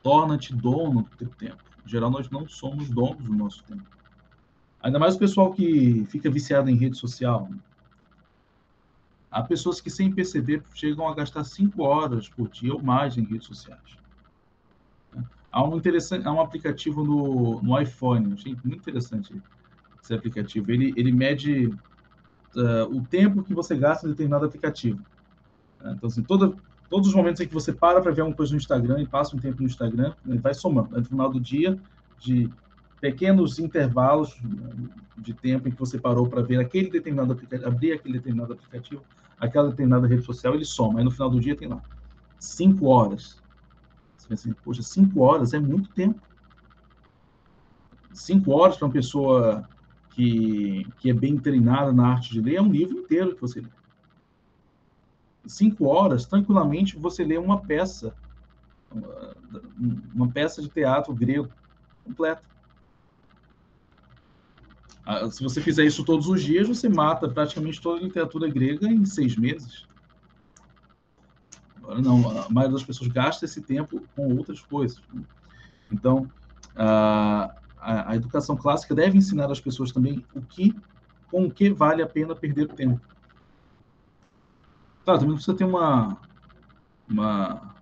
torna-te 0.02 0.54
dono 0.54 1.04
do 1.04 1.16
teu 1.18 1.30
tempo. 1.30 1.64
Em 1.86 1.90
geral, 1.90 2.10
nós 2.10 2.30
não 2.30 2.48
somos 2.48 2.90
donos 2.90 3.24
do 3.24 3.34
nosso 3.34 3.64
tempo. 3.64 3.84
Ainda 4.82 4.98
mais 4.98 5.16
o 5.16 5.20
pessoal 5.20 5.52
que 5.52 6.06
fica 6.06 6.30
viciado 6.30 6.70
em 6.70 6.76
rede 6.76 6.98
social. 6.98 7.50
Há 9.30 9.44
pessoas 9.44 9.80
que, 9.80 9.90
sem 9.90 10.12
perceber, 10.12 10.64
chegam 10.74 11.08
a 11.08 11.16
gastar 11.16 11.44
cinco 11.44 11.84
horas 11.84 12.28
por 12.28 12.50
dia 12.50 12.74
ou 12.74 12.82
mais 12.82 13.18
em 13.18 13.24
redes 13.24 13.48
sociais. 13.48 13.98
Há 15.52 15.64
um, 15.64 15.78
interessante, 15.78 16.28
há 16.28 16.32
um 16.32 16.42
aplicativo 16.42 17.04
no, 17.04 17.62
no 17.62 17.80
iPhone, 17.80 18.34
achei 18.34 18.58
muito 18.64 18.80
interessante 18.80 19.42
esse 20.02 20.14
aplicativo. 20.14 20.72
Ele, 20.72 20.94
ele 20.96 21.12
mede 21.12 21.68
uh, 22.56 22.86
o 22.90 23.06
tempo 23.06 23.44
que 23.44 23.54
você 23.54 23.76
gasta 23.76 24.08
em 24.08 24.12
determinado 24.12 24.46
aplicativo. 24.46 25.00
Então, 25.80 26.08
assim, 26.08 26.24
toda, 26.24 26.54
todos 26.92 27.08
os 27.08 27.16
momentos 27.16 27.40
em 27.40 27.48
que 27.48 27.54
você 27.54 27.72
para 27.72 28.02
para 28.02 28.12
ver 28.12 28.20
alguma 28.20 28.36
coisa 28.36 28.52
no 28.52 28.58
Instagram 28.58 29.02
e 29.02 29.08
passa 29.08 29.34
um 29.34 29.40
tempo 29.40 29.62
no 29.62 29.66
Instagram, 29.66 30.14
ele 30.28 30.40
vai 30.40 30.54
somando. 30.54 30.90
No 31.00 31.06
final 31.06 31.32
do 31.32 31.40
dia, 31.40 31.80
de 32.20 32.52
pequenos 33.00 33.60
intervalos 33.60 34.38
de 35.18 35.34
tempo 35.34 35.70
em 35.70 35.72
que 35.72 35.80
você 35.80 35.98
parou 35.98 36.28
para 36.28 36.42
ver 36.42 36.60
aquele 36.60 36.90
determinado 36.90 37.32
aplicativo, 37.32 37.70
abrir 37.70 37.94
aquele 37.94 38.16
determinado 38.16 38.52
aplicativo, 38.52 39.02
aquela 39.40 39.70
determinada 39.70 40.06
rede 40.06 40.24
social, 40.24 40.54
ele 40.54 40.66
soma. 40.66 41.00
Aí 41.00 41.06
no 41.06 41.12
final 41.12 41.30
do 41.30 41.40
dia 41.40 41.56
tem 41.56 41.70
lá 41.70 41.82
cinco 42.38 42.88
horas. 42.88 43.42
Você 44.18 44.28
pensa 44.28 44.50
assim, 44.50 44.58
poxa, 44.62 44.82
cinco 44.82 45.22
horas 45.22 45.54
é 45.54 45.60
muito 45.62 45.90
tempo. 45.94 46.20
Cinco 48.12 48.52
horas 48.52 48.76
para 48.76 48.88
uma 48.88 48.94
pessoa 48.94 49.66
que, 50.10 50.86
que 51.00 51.10
é 51.10 51.14
bem 51.14 51.38
treinada 51.38 51.94
na 51.94 52.10
arte 52.10 52.34
de 52.34 52.42
ler 52.42 52.56
é 52.56 52.62
um 52.62 52.70
livro 52.70 52.98
inteiro 52.98 53.34
que 53.34 53.40
você 53.40 53.62
lê. 53.62 53.70
Cinco 55.46 55.86
horas, 55.86 56.26
tranquilamente, 56.26 56.98
você 56.98 57.24
lê 57.24 57.38
uma 57.38 57.60
peça, 57.60 58.14
uma 60.14 60.30
peça 60.30 60.62
de 60.62 60.70
teatro 60.70 61.14
grego 61.14 61.50
completa. 62.04 62.44
Ah, 65.06 65.30
se 65.30 65.42
você 65.44 65.60
fizer 65.60 65.84
isso 65.84 66.06
todos 66.06 66.28
os 66.28 66.44
dias, 66.44 66.68
você 66.68 66.88
mata 66.88 67.28
praticamente 67.28 67.82
toda 67.82 68.00
a 68.00 68.04
literatura 68.04 68.48
grega 68.48 68.88
em 68.88 69.04
seis 69.04 69.36
meses. 69.36 69.88
Agora, 71.78 72.02
não, 72.02 72.20
a 72.30 72.50
maioria 72.50 72.78
das 72.78 72.84
pessoas 72.84 73.10
gasta 73.10 73.46
esse 73.46 73.62
tempo 73.62 74.02
com 74.16 74.38
outras 74.38 74.62
coisas. 74.62 75.02
Então, 75.92 76.32
a, 76.76 77.54
a, 77.82 78.16
educação 78.16 78.56
clássica 78.56 78.94
deve 78.94 79.18
ensinar 79.18 79.52
às 79.52 79.60
pessoas 79.60 79.92
também 79.92 80.24
o 80.34 80.42
que, 80.42 80.76
com 81.30 81.46
o 81.46 81.52
que 81.52 81.70
vale 81.72 82.02
a 82.04 82.08
pena 82.08 82.36
perder 82.36 82.68
tempo. 82.70 83.02
Claro, 85.12 85.20
também 85.20 85.36
precisa 85.36 85.58
ter 85.58 85.66
uma, 85.66 86.18
uma, 87.10 87.76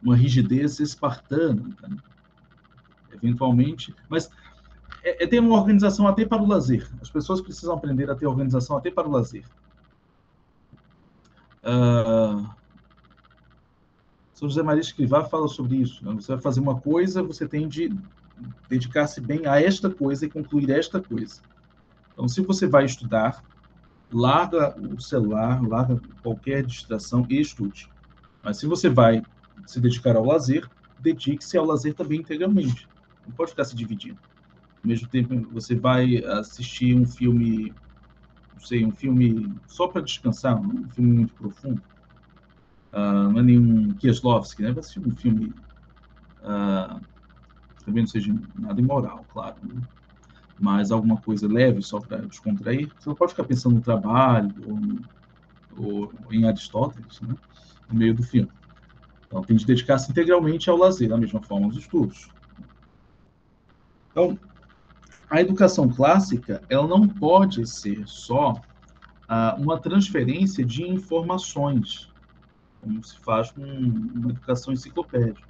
uma 0.00 0.14
rigidez 0.14 0.78
espartana, 0.78 1.68
tá? 1.80 1.88
eventualmente, 3.12 3.92
mas 4.08 4.30
é, 5.02 5.24
é 5.24 5.26
ter 5.26 5.40
uma 5.40 5.56
organização 5.56 6.06
até 6.06 6.24
para 6.24 6.40
o 6.40 6.46
lazer. 6.46 6.88
As 7.02 7.10
pessoas 7.10 7.40
precisam 7.40 7.74
aprender 7.74 8.08
a 8.08 8.14
ter 8.14 8.26
organização 8.26 8.76
até 8.76 8.88
para 8.88 9.08
o 9.08 9.10
lazer. 9.10 9.44
Uh, 11.64 12.48
São 14.32 14.48
José 14.48 14.62
Maria 14.62 14.80
Escrivá 14.80 15.24
fala 15.24 15.48
sobre 15.48 15.78
isso. 15.78 16.04
Né? 16.04 16.14
Você 16.14 16.34
vai 16.34 16.40
fazer 16.40 16.60
uma 16.60 16.80
coisa, 16.80 17.20
você 17.20 17.48
tem 17.48 17.66
de 17.66 17.92
dedicar-se 18.68 19.20
bem 19.20 19.44
a 19.44 19.60
esta 19.60 19.90
coisa 19.90 20.24
e 20.24 20.30
concluir 20.30 20.70
esta 20.70 21.00
coisa. 21.00 21.40
Então, 22.12 22.28
se 22.28 22.42
você 22.42 22.68
vai 22.68 22.84
estudar, 22.84 23.42
larga 24.12 24.78
o 24.78 25.00
celular, 25.00 25.62
larga 25.62 26.00
qualquer 26.22 26.64
distração 26.64 27.26
e 27.28 27.40
estude. 27.40 27.90
Mas 28.42 28.58
se 28.58 28.66
você 28.66 28.88
vai 28.88 29.22
se 29.66 29.80
dedicar 29.80 30.16
ao 30.16 30.24
lazer, 30.24 30.68
dedique-se 31.00 31.56
ao 31.58 31.64
lazer 31.64 31.94
também 31.94 32.20
integralmente. 32.20 32.88
Não 33.26 33.34
pode 33.34 33.50
ficar 33.50 33.64
se 33.64 33.74
dividindo 33.74 34.18
ao 34.86 34.88
mesmo 34.88 35.08
tempo 35.08 35.34
você 35.52 35.74
vai 35.74 36.18
assistir 36.24 36.94
um 36.94 37.04
filme, 37.04 37.74
não 38.54 38.60
sei, 38.60 38.84
um 38.84 38.92
filme 38.92 39.52
só 39.66 39.88
para 39.88 40.00
descansar, 40.00 40.56
um 40.56 40.88
filme 40.90 41.10
muito 41.10 41.34
profundo, 41.34 41.82
uh, 42.92 43.30
não 43.32 43.40
é 43.40 43.42
nenhum 43.42 43.92
Kieslowski, 43.94 44.62
né? 44.62 44.70
Vai 44.70 44.78
assistir 44.78 45.00
um 45.00 45.10
filme, 45.16 45.52
uh, 46.42 47.00
também 47.84 48.04
não 48.04 48.06
seja 48.06 48.32
nada 48.56 48.80
imoral, 48.80 49.26
claro, 49.32 49.56
né? 49.64 49.82
Mas 50.58 50.90
alguma 50.90 51.18
coisa 51.18 51.46
leve 51.46 51.82
só 51.82 52.00
para 52.00 52.18
descontrair, 52.18 52.90
você 52.98 53.08
não 53.08 53.16
pode 53.16 53.32
ficar 53.32 53.44
pensando 53.44 53.76
no 53.76 53.82
trabalho 53.82 54.54
ou, 55.76 56.12
ou 56.24 56.32
em 56.32 56.46
Aristóteles, 56.46 57.20
né? 57.20 57.34
no 57.90 57.98
meio 57.98 58.14
do 58.14 58.22
filme. 58.22 58.50
Então, 59.26 59.42
tem 59.42 59.56
de 59.56 59.66
dedicar-se 59.66 60.10
integralmente 60.10 60.70
ao 60.70 60.76
lazer, 60.76 61.08
da 61.08 61.18
mesma 61.18 61.42
forma 61.42 61.66
aos 61.66 61.76
estudos. 61.76 62.30
Então, 64.10 64.38
a 65.28 65.40
educação 65.40 65.88
clássica 65.88 66.62
ela 66.70 66.86
não 66.86 67.06
pode 67.06 67.66
ser 67.66 68.06
só 68.06 68.62
ah, 69.28 69.56
uma 69.58 69.78
transferência 69.78 70.64
de 70.64 70.84
informações, 70.84 72.08
como 72.80 73.02
se 73.02 73.18
faz 73.18 73.50
com 73.50 73.62
uma 73.62 74.30
educação 74.30 74.72
enciclopédica. 74.72 75.46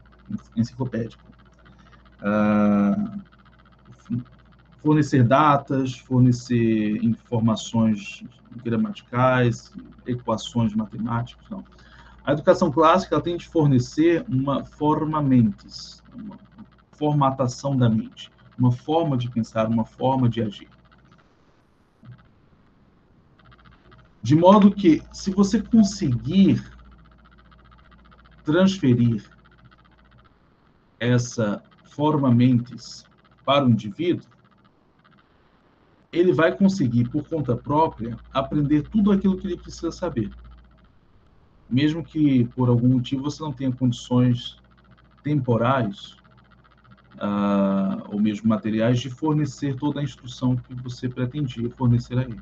enciclopédica. 0.57 1.23
Ah, 2.21 3.19
fornecer 4.87 5.25
datas, 5.25 5.99
fornecer 5.99 7.05
informações 7.05 8.23
gramaticais, 8.65 9.73
equações 10.07 10.75
matemáticas, 10.75 11.45
não. 11.51 11.65
A 12.25 12.33
educação 12.33 12.71
clássica 12.71 13.17
ela 13.17 13.23
tem 13.23 13.37
de 13.37 13.47
fornecer 13.47 14.25
uma 14.29 14.65
forma 14.65 15.21
mentis, 15.23 16.03
uma 16.15 16.39
formatação 16.93 17.77
da 17.77 17.89
mente 17.89 18.31
uma 18.59 18.73
forma 18.73 19.17
de 19.17 19.31
pensar, 19.31 19.69
uma 19.69 19.85
forma 19.85 20.29
de 20.29 20.43
agir. 20.43 20.69
De 24.23 24.35
modo 24.35 24.73
que, 24.73 25.03
se 25.13 25.31
você 25.31 25.63
conseguir 25.63 26.65
transferir 28.45 29.25
essa 30.99 31.63
forma 31.85 32.33
mentes 32.33 33.05
para 33.45 33.65
o 33.65 33.71
indivíduo, 33.71 34.27
ele 36.19 36.33
vai 36.33 36.53
conseguir, 36.53 37.09
por 37.09 37.25
conta 37.29 37.57
própria, 37.57 38.19
aprender 38.33 38.83
tudo 38.83 39.13
aquilo 39.13 39.37
que 39.37 39.47
ele 39.47 39.57
precisa 39.57 39.91
saber. 39.91 40.31
Mesmo 41.69 42.05
que, 42.05 42.45
por 42.55 42.69
algum 42.69 42.89
motivo, 42.89 43.23
você 43.23 43.43
não 43.43 43.53
tenha 43.53 43.73
condições 43.73 44.59
temporais 45.23 46.17
uh, 47.17 48.03
ou 48.09 48.21
mesmo 48.21 48.49
materiais, 48.49 49.01
de 49.01 49.11
fornecer 49.11 49.77
toda 49.77 50.01
a 50.01 50.03
instrução 50.03 50.57
que 50.57 50.75
você 50.75 51.09
pretendia 51.09 51.71
fornecer 51.71 52.19
a 52.19 52.23
ele. 52.23 52.41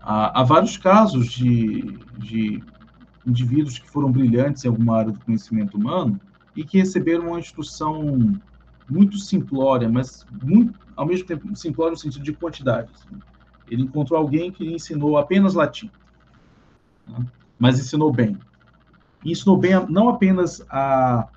Há, 0.00 0.40
há 0.40 0.42
vários 0.44 0.76
casos 0.76 1.26
de, 1.32 1.98
de 2.18 2.62
indivíduos 3.26 3.78
que 3.78 3.88
foram 3.88 4.12
brilhantes 4.12 4.64
em 4.64 4.68
alguma 4.68 4.98
área 4.98 5.12
do 5.12 5.20
conhecimento 5.20 5.76
humano 5.76 6.20
e 6.54 6.64
que 6.64 6.78
receberam 6.78 7.28
uma 7.28 7.40
instrução 7.40 8.38
muito 8.88 9.18
simplória, 9.18 9.88
mas 9.88 10.24
muito, 10.42 10.78
ao 10.94 11.06
mesmo 11.06 11.26
tempo 11.26 11.54
simplória 11.56 11.92
no 11.92 11.96
sentido 11.96 12.22
de 12.22 12.32
quantidade. 12.32 12.90
Assim. 12.94 13.20
Ele 13.68 13.82
encontrou 13.82 14.18
alguém 14.18 14.50
que 14.52 14.64
ensinou 14.64 15.18
apenas 15.18 15.54
latim, 15.54 15.90
né? 17.06 17.26
mas 17.58 17.78
ensinou 17.78 18.12
bem. 18.12 18.38
E 19.24 19.32
ensinou 19.32 19.56
bem 19.56 19.72
não 19.88 20.08
apenas 20.08 20.64
a, 20.70 21.28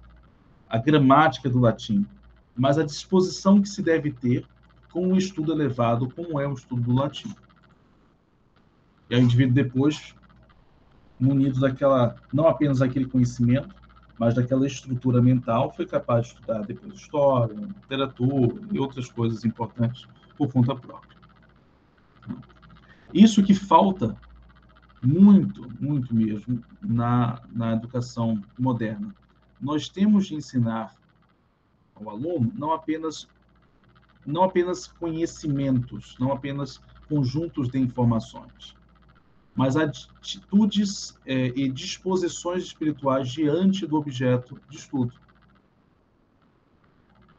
a 0.69 0.77
gramática 0.77 1.49
do 1.49 1.59
latim, 1.59 2.05
mas 2.55 2.77
a 2.77 2.83
disposição 2.83 3.61
que 3.61 3.69
se 3.69 3.81
deve 3.81 4.11
ter 4.11 4.45
com 4.91 5.07
um 5.07 5.15
estudo 5.15 5.51
elevado, 5.51 6.09
como 6.09 6.39
é 6.39 6.47
o 6.47 6.53
estudo 6.53 6.81
do 6.81 6.93
latim. 6.93 7.33
E 9.09 9.15
o 9.15 9.19
indivíduo 9.19 9.53
depois, 9.53 10.13
munido 11.19 11.59
daquela, 11.59 12.15
não 12.31 12.47
apenas 12.47 12.79
daquele 12.79 13.05
conhecimento, 13.05 13.73
mas 14.19 14.35
daquela 14.35 14.67
estrutura 14.67 15.21
mental, 15.21 15.73
foi 15.73 15.85
capaz 15.85 16.27
de 16.27 16.33
estudar 16.33 16.61
depois 16.61 16.93
história, 16.93 17.55
literatura 17.55 18.59
e 18.71 18.77
outras 18.77 19.09
coisas 19.09 19.45
importantes 19.45 20.07
por 20.37 20.51
conta 20.51 20.75
própria. 20.75 21.17
Isso 23.13 23.41
que 23.41 23.55
falta 23.55 24.15
muito, 25.01 25.67
muito 25.79 26.13
mesmo 26.13 26.63
na, 26.81 27.41
na 27.51 27.73
educação 27.73 28.43
moderna 28.57 29.15
nós 29.59 29.89
temos 29.89 30.27
de 30.27 30.35
ensinar 30.35 30.95
ao 31.95 32.09
aluno 32.09 32.51
não 32.55 32.71
apenas 32.71 33.27
não 34.25 34.43
apenas 34.43 34.85
conhecimentos, 34.85 36.15
não 36.19 36.31
apenas 36.31 36.81
conjuntos 37.07 37.69
de 37.69 37.79
informações, 37.79 38.75
mas 39.59 39.75
atitudes 39.75 41.19
é, 41.25 41.47
e 41.47 41.67
disposições 41.67 42.63
espirituais 42.63 43.29
diante 43.29 43.85
do 43.85 43.97
objeto 43.97 44.57
de 44.69 44.77
estudo. 44.77 45.13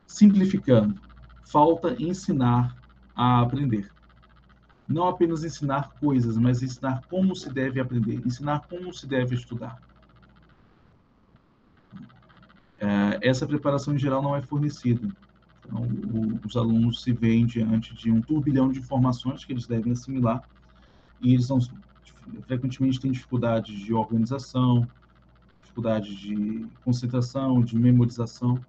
simplificando, 0.07 1.01
falta 1.47 1.97
ensinar 1.99 2.77
a 3.17 3.41
aprender. 3.41 3.91
Não 4.87 5.09
apenas 5.09 5.45
ensinar 5.45 5.93
coisas, 5.99 6.37
mas 6.37 6.63
ensinar 6.63 7.01
como 7.09 7.35
se 7.35 7.49
deve 7.51 7.81
aprender, 7.81 8.21
ensinar 8.27 8.67
como 8.69 8.93
se 8.93 9.07
deve 9.07 9.35
estudar. 9.35 9.81
É, 12.79 13.19
essa 13.23 13.47
preparação 13.47 13.95
em 13.95 13.99
geral 13.99 14.21
não 14.21 14.37
é 14.37 14.43
fornecida. 14.43 15.09
Então, 15.65 15.85
o, 15.85 16.39
os 16.47 16.55
alunos 16.55 17.03
se 17.03 17.15
veem 17.15 17.47
diante 17.47 17.95
de 17.95 18.11
um 18.11 18.21
turbilhão 18.21 18.71
de 18.71 18.79
informações 18.79 19.43
que 19.43 19.55
eles 19.55 19.67
devem 19.67 19.93
assimilar 19.93 20.47
e 21.23 21.33
eles 21.33 21.49
não, 21.49 21.61
frequentemente 22.47 23.01
têm 23.01 23.13
dificuldades 23.13 23.79
de 23.79 23.93
organização, 23.93 24.87
dificuldades 25.63 26.15
de 26.17 26.67
concentração, 26.85 27.63
de 27.63 27.77
memorização. 27.77 28.61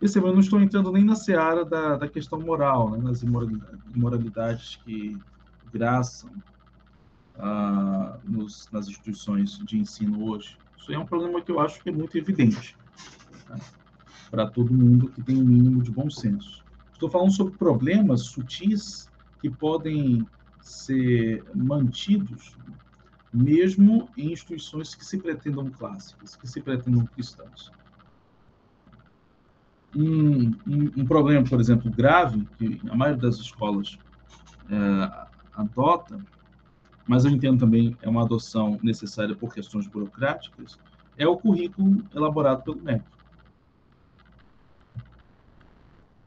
Perceba, 0.00 0.28
eu 0.28 0.32
não 0.32 0.40
estou 0.40 0.60
entrando 0.60 0.92
nem 0.92 1.04
na 1.04 1.14
seara 1.14 1.64
da, 1.64 1.96
da 1.96 2.08
questão 2.08 2.40
moral, 2.40 2.90
né, 2.90 2.98
nas 2.98 3.22
imoralidades 3.94 4.76
que 4.84 5.18
graçam 5.72 6.30
ah, 7.38 8.18
nos, 8.24 8.68
nas 8.70 8.88
instituições 8.88 9.58
de 9.58 9.78
ensino 9.78 10.24
hoje. 10.24 10.56
Isso 10.76 10.92
é 10.92 10.98
um 10.98 11.06
problema 11.06 11.40
que 11.40 11.50
eu 11.50 11.60
acho 11.60 11.82
que 11.82 11.88
é 11.88 11.92
muito 11.92 12.16
evidente 12.16 12.76
tá? 13.46 13.56
para 14.30 14.46
todo 14.46 14.72
mundo 14.72 15.08
que 15.08 15.22
tem 15.22 15.36
um 15.36 15.44
mínimo 15.44 15.82
de 15.82 15.90
bom 15.90 16.08
senso. 16.08 16.64
Estou 16.92 17.10
falando 17.10 17.32
sobre 17.32 17.54
problemas 17.54 18.22
sutis 18.22 19.08
que 19.40 19.50
podem 19.50 20.26
ser 20.60 21.44
mantidos 21.54 22.56
mesmo 23.32 24.08
em 24.16 24.32
instituições 24.32 24.94
que 24.94 25.04
se 25.04 25.18
pretendam 25.18 25.70
clássicas, 25.70 26.36
que 26.36 26.46
se 26.46 26.60
pretendam 26.60 27.06
cristãs. 27.06 27.70
Um, 29.94 30.50
um, 30.66 30.92
um 30.96 31.06
problema, 31.06 31.46
por 31.46 31.60
exemplo, 31.60 31.90
grave, 31.90 32.46
que 32.56 32.80
a 32.90 32.96
maioria 32.96 33.20
das 33.20 33.36
escolas 33.36 33.98
é, 34.70 35.28
adota, 35.54 36.18
mas 37.06 37.24
eu 37.24 37.30
entendo 37.30 37.60
também 37.60 37.96
é 38.02 38.08
uma 38.08 38.22
adoção 38.22 38.78
necessária 38.82 39.34
por 39.34 39.52
questões 39.52 39.86
burocráticas, 39.86 40.78
é 41.16 41.26
o 41.26 41.36
currículo 41.36 42.04
elaborado 42.14 42.62
pelo 42.62 42.80
MEC. 42.82 43.02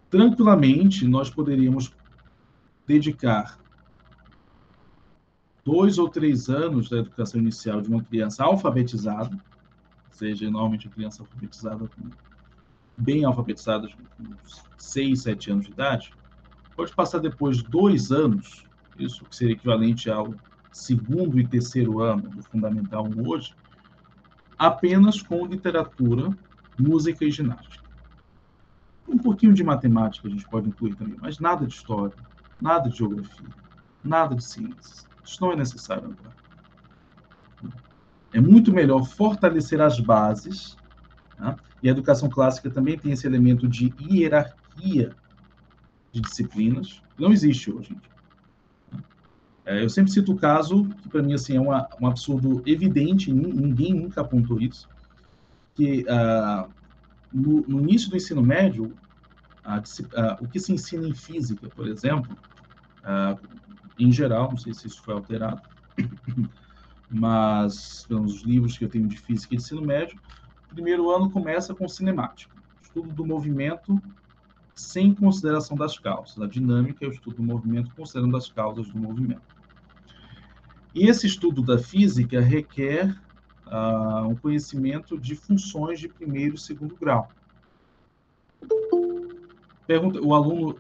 Tranquilamente, 0.10 1.08
nós 1.08 1.30
poderíamos 1.30 1.94
dedicar 2.86 3.58
dois 5.64 5.98
ou 5.98 6.10
três 6.10 6.50
anos 6.50 6.90
da 6.90 6.98
educação 6.98 7.40
inicial 7.40 7.82
de 7.82 7.90
uma 7.90 8.04
criança 8.04 8.44
alfabetizada, 8.44 9.38
seja, 10.12 10.50
normalmente 10.50 10.88
a 10.88 10.92
criança 10.92 11.24
alfabetizada, 11.24 11.90
bem 12.98 13.26
alfabetizada, 13.26 13.88
com 14.18 14.26
seis, 14.78 15.22
sete 15.22 15.52
anos 15.52 15.66
de 15.66 15.72
idade, 15.72 16.14
pode 16.76 16.94
passar 16.94 17.20
depois 17.20 17.64
dois 17.64 18.12
anos, 18.12 18.66
isso 19.00 19.26
que 19.26 19.36
seria 19.36 19.54
equivalente 19.54 20.10
ao 20.10 20.34
segundo 20.72 21.40
e 21.40 21.48
terceiro 21.48 22.02
ano 22.02 22.30
do 22.30 22.44
Fundamental 22.44 23.06
1 23.06 23.28
hoje, 23.28 23.56
apenas 24.58 25.22
com 25.22 25.46
literatura, 25.46 26.38
música 26.78 27.26
e 27.26 27.32
ginástica. 27.32 27.84
Um 29.08 29.18
pouquinho 29.18 29.54
de 29.54 29.64
matemática 29.64 30.28
a 30.28 30.32
gente 30.32 30.48
pode 30.48 30.70
incluir 30.70 30.96
também, 30.96 31.18
mas 31.20 31.40
nada 31.40 31.66
de 31.66 31.74
história, 31.74 32.16
nada 32.62 32.90
de 32.90 32.98
geografia, 32.98 33.50
nada 34.04 34.36
de 34.36 34.44
ciências. 34.44 35.11
Isso 35.24 35.38
não 35.42 35.52
é 35.52 35.56
necessário 35.56 36.06
agora. 36.06 36.42
É 38.34 38.40
muito 38.40 38.72
melhor 38.74 39.04
fortalecer 39.04 39.82
as 39.82 40.00
bases, 40.00 40.78
né? 41.38 41.56
e 41.84 41.90
a 41.90 41.92
educação 41.92 42.30
clássica 42.30 42.70
também 42.70 42.98
tem 42.98 43.12
esse 43.12 43.28
elemento 43.28 43.68
de 43.68 43.94
hierarquia 44.00 45.16
de 46.12 46.22
disciplinas, 46.22 47.02
que 47.16 47.22
não 47.22 47.32
existe 47.32 47.72
hoje 47.72 47.96
dia. 47.96 48.12
É, 49.66 49.84
eu 49.84 49.90
sempre 49.90 50.12
cito 50.12 50.34
o 50.34 50.38
caso, 50.38 50.86
que 51.02 51.10
para 51.10 51.22
mim 51.22 51.34
assim, 51.34 51.56
é 51.56 51.62
uma, 51.62 51.88
um 52.00 52.08
absurdo 52.08 52.64
evidente, 52.66 53.32
ninguém 53.32 53.94
nunca 53.94 54.22
apontou 54.22 54.60
isso, 54.60 54.90
que 55.76 56.04
uh, 56.04 56.70
no, 57.32 57.62
no, 57.68 57.80
início 57.80 58.10
do 58.10 58.18
ensino 58.18 58.42
médio, 58.42 58.94
a, 59.64 59.76
a, 59.78 60.38
o 60.42 60.48
que 60.48 60.60
se 60.60 60.74
ensina 60.74 61.08
em 61.08 61.14
física, 61.14 61.70
por 61.70 61.88
exemplo, 61.88 62.36
uh, 63.04 63.40
em 63.98 64.12
geral, 64.12 64.50
não 64.50 64.58
sei 64.58 64.74
se 64.74 64.88
isso 64.88 65.02
foi 65.04 65.14
alterado, 65.14 65.62
mas 67.10 68.06
pelos 68.08 68.42
livros 68.42 68.78
que 68.78 68.86
eu 68.86 68.90
tenho 68.90 69.08
de 69.08 69.18
física 69.18 69.54
e 69.54 69.58
de 69.58 69.64
ensino 69.64 69.82
médio, 69.82 70.20
o 70.72 70.74
primeiro 70.74 71.10
ano 71.12 71.30
começa 71.30 71.74
com 71.76 71.88
cinemática, 71.88 72.54
estudo 72.82 73.12
do 73.12 73.26
movimento 73.26 74.02
sem 74.74 75.14
consideração 75.14 75.76
das 75.78 76.00
causas. 76.00 76.42
A 76.42 76.48
dinâmica 76.48 77.06
é 77.06 77.08
o 77.08 77.12
estudo 77.12 77.38
do 77.38 77.44
movimento 77.44 77.92
considerando 77.96 78.36
as 78.38 78.50
causas 78.50 78.88
do 78.88 78.98
movimento. 78.98 79.42
E 80.94 81.08
esse 81.08 81.28
estudo 81.28 81.62
da 81.62 81.78
física 81.78 82.42
requer 82.42 83.16
uh, 83.68 84.28
um 84.28 84.36
conhecimento 84.36 85.18
de 85.18 85.36
funções 85.36 86.00
de 86.00 86.10
primeiro 86.10 86.56
e 86.56 86.60
segundo 86.60 86.96
grau. 86.96 87.32
Pergunta, 89.88 90.22
o 90.22 90.34
aluno 90.34 90.78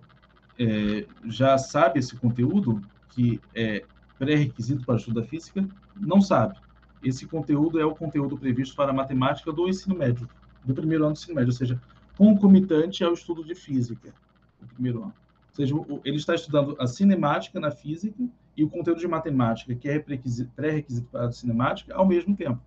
é, 0.58 1.06
já 1.26 1.58
sabe 1.58 2.00
esse 2.00 2.16
conteúdo 2.16 2.82
que 3.12 3.40
é 3.54 3.84
pré-requisito 4.18 4.86
para 4.86 4.96
o 4.96 4.98
estudo 4.98 5.22
da 5.22 5.28
física? 5.28 5.68
Não 5.96 6.22
sabe. 6.22 6.58
Esse 7.04 7.26
conteúdo 7.26 7.80
é 7.80 7.86
o 7.86 7.96
conteúdo 7.96 8.38
previsto 8.38 8.76
para 8.76 8.92
a 8.92 8.94
matemática 8.94 9.52
do 9.52 9.68
ensino 9.68 9.96
médio, 9.96 10.30
do 10.64 10.74
primeiro 10.74 11.04
ano 11.04 11.14
do 11.14 11.18
ensino 11.18 11.36
médio, 11.36 11.50
ou 11.50 11.58
seja, 11.58 11.82
concomitante 12.18 13.04
ao 13.04 13.14
estudo 13.14 13.44
de 13.44 13.56
física, 13.56 14.14
do 14.60 14.68
primeiro 14.68 15.04
ano. 15.04 15.14
Ou 15.50 15.56
seja, 15.56 15.76
ele 16.06 16.18
está 16.18 16.36
estudando 16.36 16.76
a 16.80 16.88
cinemática 16.88 17.60
na 17.60 17.72
física 17.72 18.24
e 18.56 18.64
o 18.64 18.70
conteúdo 18.70 19.00
de 19.00 19.08
matemática, 19.08 19.74
que 19.76 19.90
é 19.90 20.00
pré-requisito 20.00 21.08
para 21.10 21.28
a 21.28 21.32
cinemática, 21.32 21.96
ao 21.96 22.06
mesmo 22.06 22.36
tempo. 22.36 22.62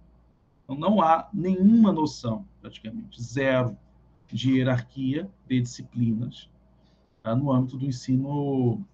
Então, 0.64 0.76
não 0.76 1.00
há 1.00 1.28
nenhuma 1.32 1.92
noção, 1.92 2.44
praticamente, 2.60 3.22
zero, 3.22 3.76
de 4.32 4.56
hierarquia 4.56 5.30
de 5.46 5.60
disciplinas 5.60 6.50
tá, 7.22 7.36
no 7.36 7.52
âmbito 7.52 7.76
do 7.76 7.86
ensino 7.86 8.84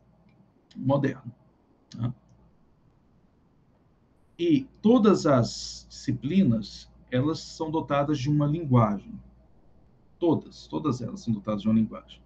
moderno. 0.76 1.32
Tá? 1.90 2.12
E 4.38 4.66
todas 4.80 5.26
as 5.26 5.86
disciplinas, 5.88 6.90
elas 7.10 7.40
são 7.40 7.70
dotadas 7.70 8.18
de 8.18 8.30
uma 8.30 8.46
linguagem. 8.46 9.12
Todas, 10.18 10.66
todas 10.66 11.02
elas 11.02 11.20
são 11.20 11.34
dotadas 11.34 11.62
de 11.62 11.68
uma 11.68 11.74
linguagem. 11.74 12.20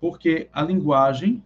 Porque 0.00 0.48
a 0.52 0.62
linguagem 0.62 1.42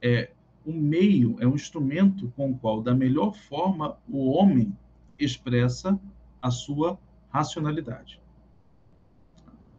é 0.00 0.30
um 0.64 0.78
meio, 0.78 1.36
é 1.40 1.46
um 1.46 1.54
instrumento 1.54 2.32
com 2.36 2.50
o 2.50 2.58
qual, 2.58 2.82
da 2.82 2.94
melhor 2.94 3.34
forma, 3.34 3.98
o 4.08 4.30
homem 4.30 4.76
expressa 5.18 5.98
a 6.40 6.50
sua 6.50 6.98
racionalidade. 7.30 8.20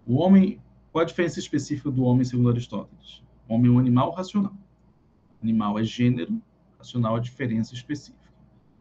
O 0.06 0.16
homem, 0.16 0.62
qual 0.92 1.04
a 1.04 1.06
diferença 1.06 1.40
específica 1.40 1.90
do 1.90 2.04
homem 2.04 2.24
segundo 2.26 2.50
Aristóteles? 2.50 3.24
O 3.48 3.54
homem 3.54 3.72
é 3.72 3.74
um 3.74 3.80
animal 3.80 4.12
racional. 4.12 4.54
Animal 5.42 5.80
é 5.80 5.84
gênero, 5.84 6.42
é 6.94 7.20
diferença 7.20 7.74
específica. 7.74 8.32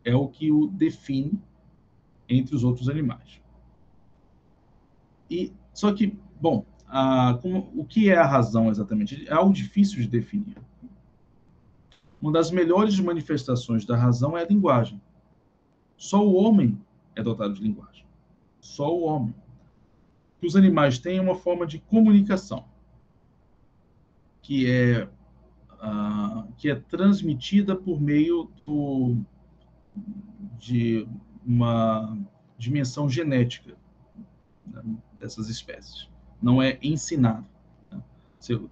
É 0.04 0.14
o 0.14 0.28
que 0.28 0.52
o 0.52 0.66
define 0.66 1.40
entre 2.28 2.54
os 2.54 2.64
outros 2.64 2.88
animais. 2.88 3.40
E 5.30 5.52
só 5.72 5.92
que, 5.92 6.18
bom, 6.40 6.64
a, 6.86 7.38
como, 7.40 7.70
o 7.74 7.84
que 7.84 8.10
é 8.10 8.16
a 8.16 8.26
razão 8.26 8.68
exatamente? 8.68 9.26
É 9.28 9.32
algo 9.32 9.52
difícil 9.52 10.00
de 10.00 10.08
definir. 10.08 10.56
Uma 12.20 12.32
das 12.32 12.50
melhores 12.50 12.98
manifestações 13.00 13.84
da 13.84 13.96
razão 13.96 14.36
é 14.36 14.42
a 14.42 14.46
linguagem. 14.46 15.00
Só 15.96 16.26
o 16.26 16.34
homem 16.34 16.78
é 17.14 17.22
dotado 17.22 17.54
de 17.54 17.62
linguagem. 17.62 18.04
Só 18.60 18.94
o 18.94 19.02
homem. 19.04 19.34
Que 20.40 20.46
os 20.46 20.56
animais 20.56 20.98
têm 20.98 21.20
uma 21.20 21.34
forma 21.34 21.66
de 21.66 21.78
comunicação 21.78 22.64
que 24.44 24.70
é 24.70 25.08
uh, 25.82 26.52
que 26.56 26.70
é 26.70 26.74
transmitida 26.74 27.74
por 27.76 28.00
meio 28.00 28.50
do, 28.66 29.16
de 30.58 31.06
uma 31.44 32.16
dimensão 32.58 33.08
genética 33.08 33.74
né, 34.66 34.82
dessas 35.18 35.48
espécies. 35.48 36.08
Não 36.40 36.62
é 36.62 36.78
ensinado. 36.82 37.46
Né? 37.90 38.00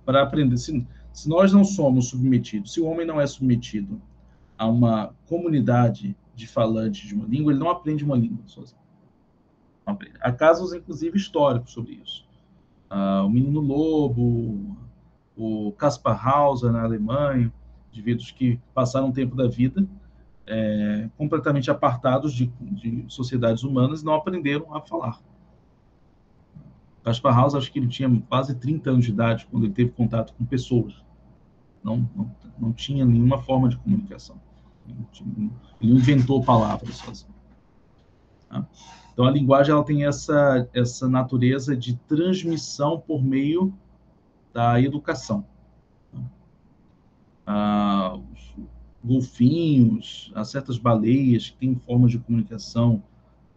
Para 0.05 0.23
aprender, 0.23 0.57
se, 0.57 0.87
se 1.13 1.29
nós 1.29 1.53
não 1.53 1.65
somos 1.65 2.09
submetidos, 2.09 2.73
se 2.73 2.81
o 2.81 2.87
homem 2.87 3.07
não 3.07 3.21
é 3.21 3.27
submetido 3.27 4.01
a 4.57 4.67
uma 4.67 5.15
comunidade 5.27 6.17
de 6.35 6.47
falantes 6.47 7.07
de 7.07 7.15
uma 7.15 7.27
língua, 7.27 7.53
ele 7.53 7.61
não 7.61 7.71
aprende 7.71 8.05
uma 8.05 8.17
língua 8.17 8.43
sozinho. 8.47 8.81
Há 10.21 10.33
casos, 10.33 10.73
inclusive, 10.73 11.17
históricos 11.17 11.73
sobre 11.73 11.95
isso. 11.95 12.25
Uh, 12.91 13.27
o 13.27 13.31
menino 13.31 13.61
lobo, 13.61 14.77
o 15.37 15.73
Kaspar 15.73 16.27
Hauser 16.27 16.73
na 16.73 16.83
Alemanha, 16.83 17.53
indivíduos 17.93 18.31
que 18.31 18.59
passaram 18.75 19.09
um 19.09 19.13
tempo 19.13 19.37
da 19.37 19.49
vida 19.49 19.87
é, 20.47 21.09
completamente 21.17 21.71
apartados 21.71 22.33
de, 22.33 22.47
de, 22.61 23.05
sociedades 23.09 23.63
humanas 23.63 24.03
e 24.03 24.05
não 24.05 24.15
aprenderam 24.15 24.75
a 24.75 24.81
falar. 24.81 25.21
Gaspar 27.05 27.35
House, 27.35 27.55
acho 27.55 27.73
que 27.73 27.79
ele 27.79 27.89
tinha 27.89 28.09
quase 28.29 28.55
30 28.55 28.91
anos 28.91 29.05
de 29.05 29.11
idade 29.11 29.47
quando 29.51 29.65
ele 29.65 29.73
teve 29.73 29.91
contato 29.91 30.33
com 30.35 30.45
pessoas. 30.45 30.95
Não, 31.83 32.09
não, 32.15 32.31
não 32.59 32.73
tinha 32.73 33.05
nenhuma 33.05 33.39
forma 33.39 33.69
de 33.69 33.77
comunicação. 33.77 34.37
Ele 35.81 35.93
inventou 35.93 36.45
palavras 36.45 36.97
sozinho. 36.97 37.35
Tá? 38.49 38.65
Então, 39.13 39.25
a 39.25 39.31
linguagem 39.31 39.73
ela 39.73 39.85
tem 39.85 40.05
essa, 40.05 40.69
essa 40.73 41.09
natureza 41.09 41.77
de 41.77 41.97
transmissão 41.97 43.01
por 43.01 43.23
meio 43.23 43.75
da 44.53 44.81
educação. 44.81 45.45
Ah, 47.47 48.19
golfinhos, 49.03 50.31
há 50.35 50.45
certas 50.45 50.79
baleias 50.79 51.51
que 51.51 51.57
têm 51.57 51.75
formas 51.75 52.13
de 52.13 52.19
comunicação 52.19 53.03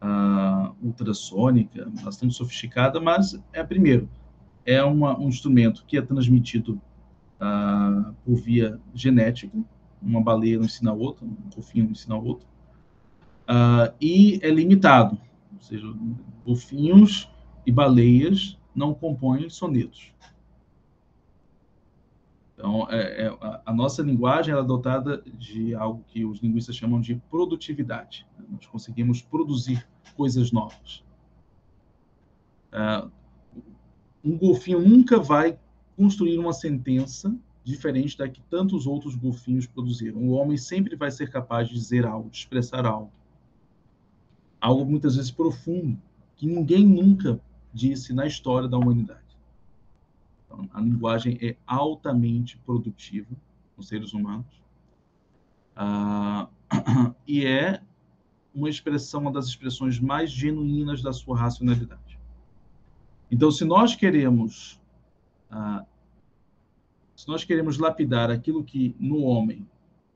ah, 0.01 0.71
ultrassônica, 0.81 1.87
bastante 2.03 2.33
sofisticada, 2.33 2.99
mas 2.99 3.39
é 3.53 3.63
primeiro 3.63 4.09
é 4.65 4.83
uma, 4.83 5.17
um 5.19 5.29
instrumento 5.29 5.85
que 5.85 5.97
é 5.97 6.01
transmitido 6.01 6.81
ah, 7.39 8.11
por 8.25 8.35
via 8.35 8.79
genética, 8.93 9.55
uma 10.01 10.21
baleia 10.21 10.57
não 10.57 10.65
ensina 10.65 10.91
a 10.91 10.93
outra, 10.93 11.25
um 11.25 11.35
golfinho 11.53 11.85
não 11.85 11.91
ensina 11.91 12.15
a 12.15 12.19
outra, 12.19 12.47
ah, 13.47 13.93
e 14.01 14.39
é 14.41 14.49
limitado, 14.49 15.17
ou 15.53 15.61
seja, 15.61 15.85
golfinhos 16.43 17.29
e 17.65 17.71
baleias 17.71 18.57
não 18.75 18.93
compõem 18.93 19.49
sonetos. 19.49 20.11
Então, 22.57 22.87
é, 22.89 23.25
é, 23.25 23.37
a, 23.65 23.73
nossa 23.73 24.01
linguagem 24.01 24.55
é 24.55 24.63
dotada 24.63 25.21
de 25.37 25.75
algo 25.75 26.03
que 26.07 26.23
os 26.23 26.39
linguistas 26.39 26.75
chamam 26.75 27.01
de 27.01 27.15
produtividade. 27.29 28.25
Nós 28.49 28.65
conseguimos 28.65 29.21
produzir 29.21 29.85
coisas 30.15 30.51
novas. 30.53 31.03
É, 32.71 33.05
um 34.23 34.37
golfinho 34.37 34.79
nunca 34.79 35.19
vai 35.19 35.59
construir 35.97 36.39
uma 36.39 36.53
sentença 36.53 37.35
diferente 37.63 38.17
da 38.17 38.29
que 38.29 38.41
tantos 38.43 38.87
outros 38.87 39.15
golfinhos 39.15 39.65
produziram. 39.65 40.21
O 40.21 40.31
homem 40.31 40.55
sempre 40.55 40.95
vai 40.95 41.11
ser 41.11 41.29
capaz 41.29 41.67
de 41.67 41.73
dizer 41.73 42.05
algo, 42.05 42.29
de 42.29 42.37
expressar 42.37 42.85
algo. 42.85 43.11
Algo 44.61 44.85
muitas 44.85 45.15
vezes 45.15 45.31
profundo, 45.31 45.99
que 46.37 46.47
ninguém 46.47 46.85
nunca 46.85 47.39
disse 47.73 48.13
na 48.13 48.25
história 48.25 48.69
da 48.69 48.77
humanidade. 48.77 49.24
Então, 50.55 50.69
a 50.73 50.79
linguagem 50.79 51.37
é 51.41 51.57
altamente 51.67 52.57
produtiva 52.59 53.35
nos 53.75 53.87
seres 53.87 54.13
humanos. 54.13 54.63
Ah, 55.75 56.47
e 57.27 57.45
é 57.45 57.81
uma 58.53 58.69
expressão, 58.69 59.21
uma 59.21 59.31
das 59.31 59.47
expressões 59.47 59.99
mais 59.99 60.31
genuínas 60.31 61.01
da 61.01 61.11
sua 61.11 61.37
racionalidade. 61.37 62.17
Então, 63.29 63.51
se 63.51 63.65
nós 63.65 63.95
queremos, 63.95 64.79
ah, 65.51 65.85
se 67.15 67.27
nós 67.27 67.43
queremos 67.43 67.77
lapidar 67.77 68.31
aquilo 68.31 68.63
que 68.63 68.95
no 68.97 69.23
homem 69.23 69.67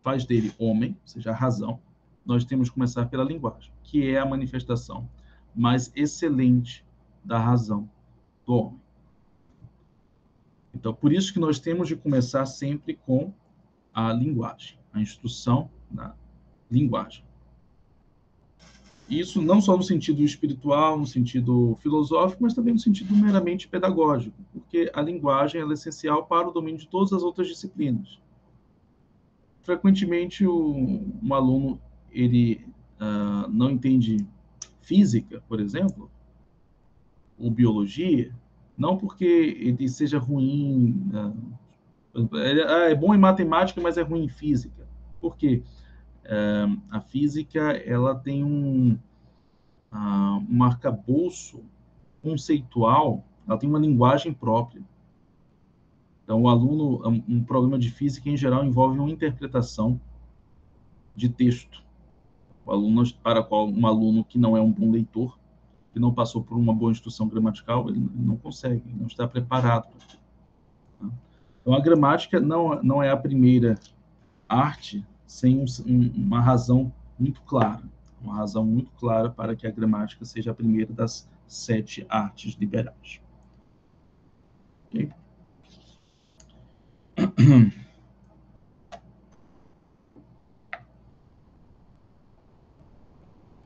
faz 0.02 0.26
dele 0.26 0.54
homem, 0.58 0.92
ou 1.02 1.08
seja, 1.08 1.32
a 1.32 1.36
razão, 1.36 1.82
nós 2.26 2.46
temos 2.46 2.70
que 2.70 2.76
começar 2.76 3.08
pela 3.08 3.24
linguagem, 3.24 3.72
que 3.84 4.10
é 4.10 4.20
a 4.20 4.26
manifestação 4.26 5.10
mais 5.54 5.92
excelente 5.96 6.86
da 7.24 7.38
razão 7.38 7.90
do 8.46 8.54
homem. 8.54 8.79
Então, 10.74 10.94
por 10.94 11.12
isso 11.12 11.34
que 11.34 11.40
nós 11.40 11.60
temos 11.60 11.88
de 11.88 11.96
começar 11.96 12.46
sempre 12.46 12.96
com 13.06 13.34
a 13.94 14.14
linguagem, 14.14 14.78
a 14.94 15.02
instrução 15.02 15.70
da 15.90 16.14
linguagem. 16.70 17.24
Isso 19.10 19.42
não 19.42 19.60
só 19.60 19.76
no 19.76 19.82
sentido 19.82 20.22
espiritual, 20.22 21.00
no 21.00 21.08
sentido 21.08 21.76
filosófico, 21.82 22.44
mas 22.44 22.54
também 22.54 22.74
no 22.74 22.80
sentido 22.80 23.16
meramente 23.16 23.68
pedagógico, 23.68 24.38
porque 24.54 24.92
a 24.94 25.02
linguagem 25.02 25.60
é 25.60 25.74
essencial 25.74 26.28
para 26.28 26.48
o 26.48 26.52
domínio 26.52 26.80
de 26.80 26.88
todas 26.88 27.12
as 27.12 27.24
outras 27.24 27.48
disciplinas. 27.48 28.20
Frequentemente, 29.64 30.46
o, 30.46 31.02
um 31.24 31.34
aluno 31.34 31.82
ele 32.12 32.64
uh, 33.02 33.50
não 33.50 33.72
entende 33.72 34.28
física, 34.80 35.42
por 35.48 35.60
exemplo, 35.60 36.10
ou 37.40 37.50
biologia, 37.50 38.32
não 38.80 38.98
porque 38.98 39.26
ele 39.26 39.90
seja 39.90 40.18
ruim. 40.18 41.12
É, 42.34 42.92
é 42.92 42.96
bom 42.96 43.14
em 43.14 43.18
matemática, 43.18 43.82
mas 43.82 43.98
é 43.98 44.02
ruim 44.02 44.24
em 44.24 44.30
física. 44.30 44.88
Por 45.20 45.36
quê? 45.36 45.62
É, 46.24 46.66
a 46.90 47.02
física 47.02 47.60
ela 47.86 48.16
tem 48.16 48.42
um, 48.42 48.98
um 50.50 50.64
arcabouço 50.64 51.62
conceitual, 52.24 53.26
ela 53.46 53.58
tem 53.58 53.70
uma 53.70 53.80
linguagem 53.80 54.34
própria. 54.34 54.82
Então, 56.24 56.44
o 56.44 56.48
aluno, 56.48 57.02
um 57.28 57.44
problema 57.44 57.78
de 57.78 57.90
física, 57.90 58.30
em 58.30 58.38
geral, 58.38 58.64
envolve 58.64 58.98
uma 58.98 59.10
interpretação 59.10 60.00
de 61.16 61.28
texto. 61.28 61.84
O 62.66 62.72
aluno, 62.72 63.04
para 63.24 63.44
qual 63.44 63.68
um 63.68 63.88
aluno 63.88 64.24
que 64.24 64.38
não 64.38 64.56
é 64.56 64.62
um 64.62 64.72
bom 64.72 64.92
leitor, 64.92 65.39
que 65.92 66.00
não 66.00 66.14
passou 66.14 66.44
por 66.44 66.58
uma 66.58 66.74
boa 66.74 66.92
instrução 66.92 67.28
gramatical, 67.28 67.90
ele 67.90 68.08
não 68.16 68.38
consegue, 68.38 68.84
não 68.96 69.08
está 69.08 69.28
preparado. 69.28 69.88
Então, 71.62 71.74
a 71.74 71.80
gramática 71.80 72.40
não, 72.40 72.82
não 72.82 73.02
é 73.04 73.10
a 73.10 73.18
primeira 73.18 73.80
arte 74.48 75.06
sem 75.26 75.60
um, 75.60 75.66
uma 76.16 76.42
razão 76.42 76.92
muito 77.18 77.42
clara, 77.42 77.84
uma 78.22 78.36
razão 78.36 78.66
muito 78.66 78.92
clara 78.94 79.30
para 79.30 79.56
que 79.56 79.68
a 79.68 79.72
gramática 79.72 80.26
seja 80.26 80.52
a 80.52 80.54
primeira 80.54 80.92
das 80.94 81.30
sete 81.48 82.06
artes 82.10 82.56
liberais. 82.56 83.22
Okay? 84.88 85.12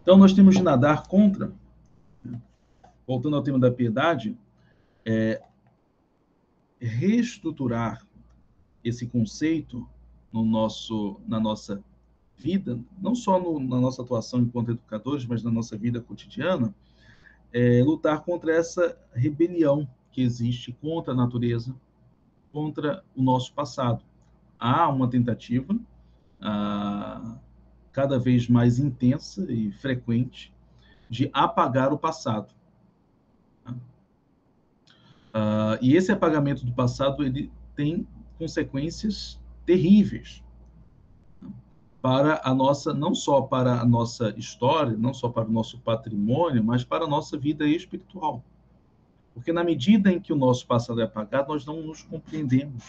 Então, 0.02 0.18
nós 0.18 0.34
temos 0.34 0.56
de 0.56 0.62
nadar 0.62 1.08
contra 1.08 1.54
voltando 3.08 3.36
ao 3.36 3.44
tema 3.44 3.60
da 3.60 3.72
piedade, 3.72 4.38
é, 5.06 5.42
reestruturar 6.80 8.06
esse 8.84 9.08
conceito 9.08 9.88
no 10.32 10.44
nosso, 10.44 11.20
na 11.28 11.40
nossa 11.40 11.84
vida, 12.38 12.80
não 13.00 13.16
só 13.16 13.40
no, 13.40 13.60
na 13.60 13.80
nossa 13.80 14.02
atuação 14.02 14.42
enquanto 14.42 14.72
educadores, 14.72 15.26
mas 15.26 15.44
na 15.44 15.52
nossa 15.52 15.78
vida 15.78 16.02
cotidiana, 16.02 16.74
é, 17.52 17.84
lutar 17.84 18.22
contra 18.22 18.54
essa 18.54 18.98
rebelião 19.14 19.88
que 20.12 20.22
existe 20.22 20.72
contra 20.74 21.14
a 21.14 21.16
natureza, 21.16 21.74
contra 22.52 23.04
o 23.16 23.22
nosso 23.22 23.54
passado. 23.54 24.04
Há 24.60 24.88
uma 24.90 25.10
tentativa 25.10 25.76
ah, 26.40 27.38
cada 27.92 28.20
vez 28.20 28.48
mais 28.48 28.80
intensa 28.80 29.52
e 29.52 29.72
frequente 29.72 30.54
de 31.10 31.30
apagar 31.34 31.94
o 31.94 31.98
passado. 31.98 32.54
Uh, 35.34 35.82
e 35.82 35.96
esse 35.96 36.12
apagamento 36.12 36.64
do 36.66 36.72
passado 36.74 37.24
ele 37.24 37.52
tem 37.76 38.08
consequências 38.38 39.42
terríveis 39.66 40.44
para 42.04 42.42
a 42.44 42.54
nossa, 42.54 42.94
não 42.94 43.16
só 43.16 43.42
para 43.42 43.80
a 43.80 43.86
nossa 43.86 44.34
história, 44.38 44.96
não 44.98 45.14
só 45.14 45.30
para 45.30 45.48
o 45.48 45.52
nosso 45.52 45.80
patrimônio, 45.80 46.64
mas 46.64 46.84
para 46.84 47.06
a 47.06 47.08
nossa 47.08 47.38
vida 47.38 47.66
espiritual. 47.66 48.44
Porque 49.34 49.54
na 49.54 49.64
medida 49.64 50.12
em 50.12 50.20
que 50.20 50.34
o 50.34 50.36
nosso 50.36 50.68
passado 50.68 51.00
é 51.00 51.06
apagado, 51.06 51.54
nós 51.54 51.66
não 51.66 51.82
nos 51.82 52.04
compreendemos. 52.04 52.84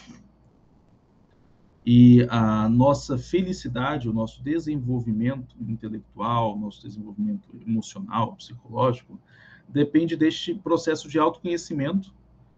E 1.86 2.26
a 2.28 2.68
nossa 2.68 3.16
felicidade, 3.16 4.08
o 4.08 4.12
nosso 4.12 4.42
desenvolvimento 4.42 5.54
intelectual, 5.60 6.58
nosso 6.58 6.82
desenvolvimento 6.82 7.48
emocional, 7.64 8.34
psicológico, 8.34 9.18
depende 9.68 10.16
deste 10.16 10.54
processo 10.54 11.08
de 11.08 11.18
autoconhecimento 11.18 12.12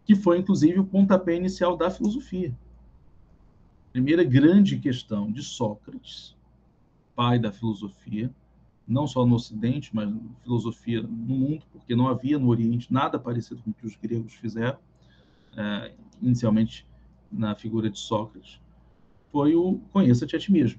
que 0.07 0.15
foi 0.15 0.39
inclusive 0.39 0.79
o 0.79 0.87
pontapé 0.87 1.35
inicial 1.35 1.77
da 1.77 1.91
filosofia. 1.91 2.57
Primeira 3.93 4.23
grande 4.23 4.79
questão 4.79 5.31
de 5.33 5.43
Sócrates, 5.43 6.37
pai 7.15 7.41
da 7.41 7.51
filosofia, 7.51 8.33
não 8.87 9.09
só 9.09 9.27
no 9.27 9.35
Ocidente, 9.35 9.91
mas 9.93 10.09
filosofia 10.45 11.03
no 11.03 11.35
mundo, 11.35 11.65
porque 11.73 11.97
não 11.97 12.07
havia 12.07 12.39
no 12.39 12.49
Oriente 12.49 12.93
nada 12.93 13.19
parecido 13.19 13.61
com 13.63 13.71
o 13.71 13.75
que 13.75 13.85
os 13.85 13.97
gregos 13.97 14.35
fizeram, 14.35 14.79
é, 15.57 15.93
inicialmente 16.23 16.87
na 17.33 17.57
figura 17.57 17.91
de 17.91 17.99
Sócrates, 17.99 18.61
foi 19.33 19.57
o 19.57 19.81
conheça-te 19.93 20.37
a 20.37 20.39
ti 20.39 20.53
mesmo. 20.53 20.79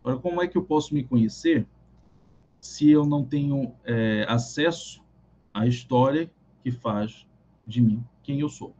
Agora, 0.00 0.18
como 0.18 0.40
é 0.40 0.48
que 0.48 0.56
eu 0.56 0.64
posso 0.64 0.94
me 0.94 1.04
conhecer 1.04 1.66
se 2.58 2.88
eu 2.88 3.04
não 3.04 3.22
tenho 3.22 3.74
é, 3.84 4.24
acesso 4.28 5.04
à 5.52 5.66
história 5.66 6.30
que 6.62 6.70
faz 6.70 7.26
de 7.66 7.82
mim 7.82 8.02
quem 8.26 8.40
eu 8.40 8.48
sou. 8.48 8.74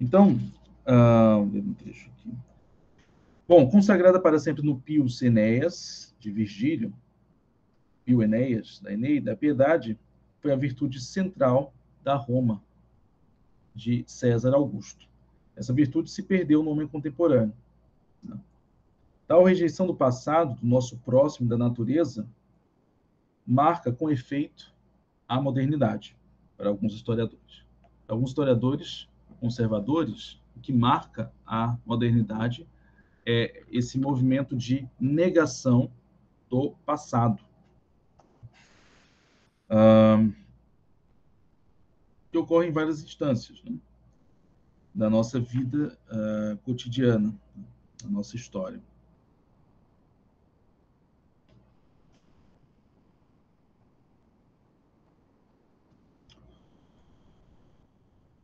Então, 0.00 0.40
uh, 0.86 1.42
um 1.42 1.74
trecho 1.74 2.08
aqui. 2.08 2.32
Bom, 3.46 3.68
consagrada 3.68 4.18
para 4.18 4.38
sempre 4.38 4.64
no 4.64 4.80
Pius 4.80 5.20
Enéas, 5.20 6.14
de 6.18 6.30
Virgílio, 6.30 6.94
Pio 8.02 8.22
Enéas, 8.22 8.80
da 8.80 8.90
Eneida, 8.90 9.32
a 9.32 9.36
piedade 9.36 9.98
foi 10.40 10.52
a 10.52 10.56
virtude 10.56 10.98
central 10.98 11.74
da 12.02 12.14
Roma, 12.14 12.62
de 13.74 14.02
César 14.06 14.54
Augusto. 14.54 15.06
Essa 15.54 15.74
virtude 15.74 16.10
se 16.10 16.22
perdeu 16.22 16.62
no 16.62 16.70
homem 16.70 16.88
contemporâneo. 16.88 17.54
Né? 18.22 18.40
Tal 19.30 19.44
rejeição 19.44 19.86
do 19.86 19.94
passado, 19.94 20.56
do 20.56 20.66
nosso 20.66 20.98
próximo, 20.98 21.48
da 21.48 21.56
natureza, 21.56 22.28
marca 23.46 23.92
com 23.92 24.10
efeito 24.10 24.74
a 25.28 25.40
modernidade, 25.40 26.16
para 26.56 26.68
alguns 26.68 26.94
historiadores. 26.94 27.64
Para 28.04 28.16
alguns 28.16 28.30
historiadores 28.30 29.08
conservadores, 29.38 30.42
o 30.56 30.60
que 30.60 30.72
marca 30.72 31.32
a 31.46 31.78
modernidade 31.86 32.66
é 33.24 33.62
esse 33.70 34.00
movimento 34.00 34.56
de 34.56 34.88
negação 34.98 35.92
do 36.48 36.72
passado. 36.84 37.40
que 42.32 42.36
ocorre 42.36 42.66
em 42.66 42.72
várias 42.72 43.00
instâncias 43.00 43.62
né? 43.62 43.78
da 44.92 45.08
nossa 45.08 45.38
vida 45.38 45.96
uh, 46.08 46.56
cotidiana, 46.64 47.32
da 48.02 48.08
nossa 48.08 48.34
história. 48.34 48.82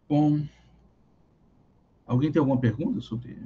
Bom, 0.09 0.47
alguém 2.07 2.31
tem 2.31 2.39
alguma 2.39 2.61
pergunta 2.61 3.01
sobre 3.01 3.37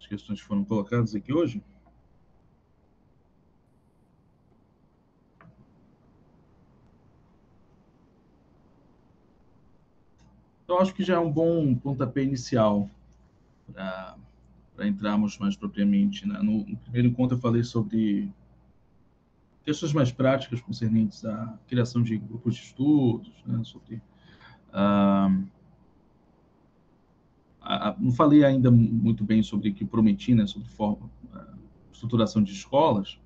as 0.00 0.06
questões 0.06 0.40
que 0.40 0.46
foram 0.46 0.64
colocadas 0.64 1.14
aqui 1.14 1.32
hoje? 1.32 1.62
Então, 10.64 10.80
acho 10.80 10.92
que 10.92 11.04
já 11.04 11.14
é 11.14 11.18
um 11.18 11.30
bom 11.30 11.72
pontapé 11.74 12.22
inicial 12.22 12.90
para 13.72 14.86
entrarmos 14.86 15.38
mais 15.38 15.54
propriamente. 15.56 16.26
Né? 16.26 16.38
No, 16.42 16.64
no, 16.64 16.76
primeiro 16.78 17.06
encontro, 17.06 17.36
eu 17.36 17.40
falei 17.40 17.62
sobre 17.62 18.32
questões 19.64 19.92
mais 19.92 20.10
práticas 20.10 20.60
concernentes 20.60 21.24
à 21.24 21.58
criação 21.68 22.02
de 22.02 22.18
grupos 22.18 22.56
de 22.56 22.62
estudos, 22.62 23.32
né? 23.46 23.62
sobre. 23.62 24.02
Uh, 24.68 25.59
não 27.98 28.12
falei 28.12 28.44
ainda 28.44 28.70
muito 28.70 29.24
bem 29.24 29.42
sobre 29.42 29.70
o 29.70 29.74
que 29.74 29.84
prometi, 29.84 30.34
né, 30.34 30.46
sobre 30.46 30.68
forma, 30.68 31.10
estruturação 31.92 32.42
de 32.42 32.52
escolas, 32.52 33.20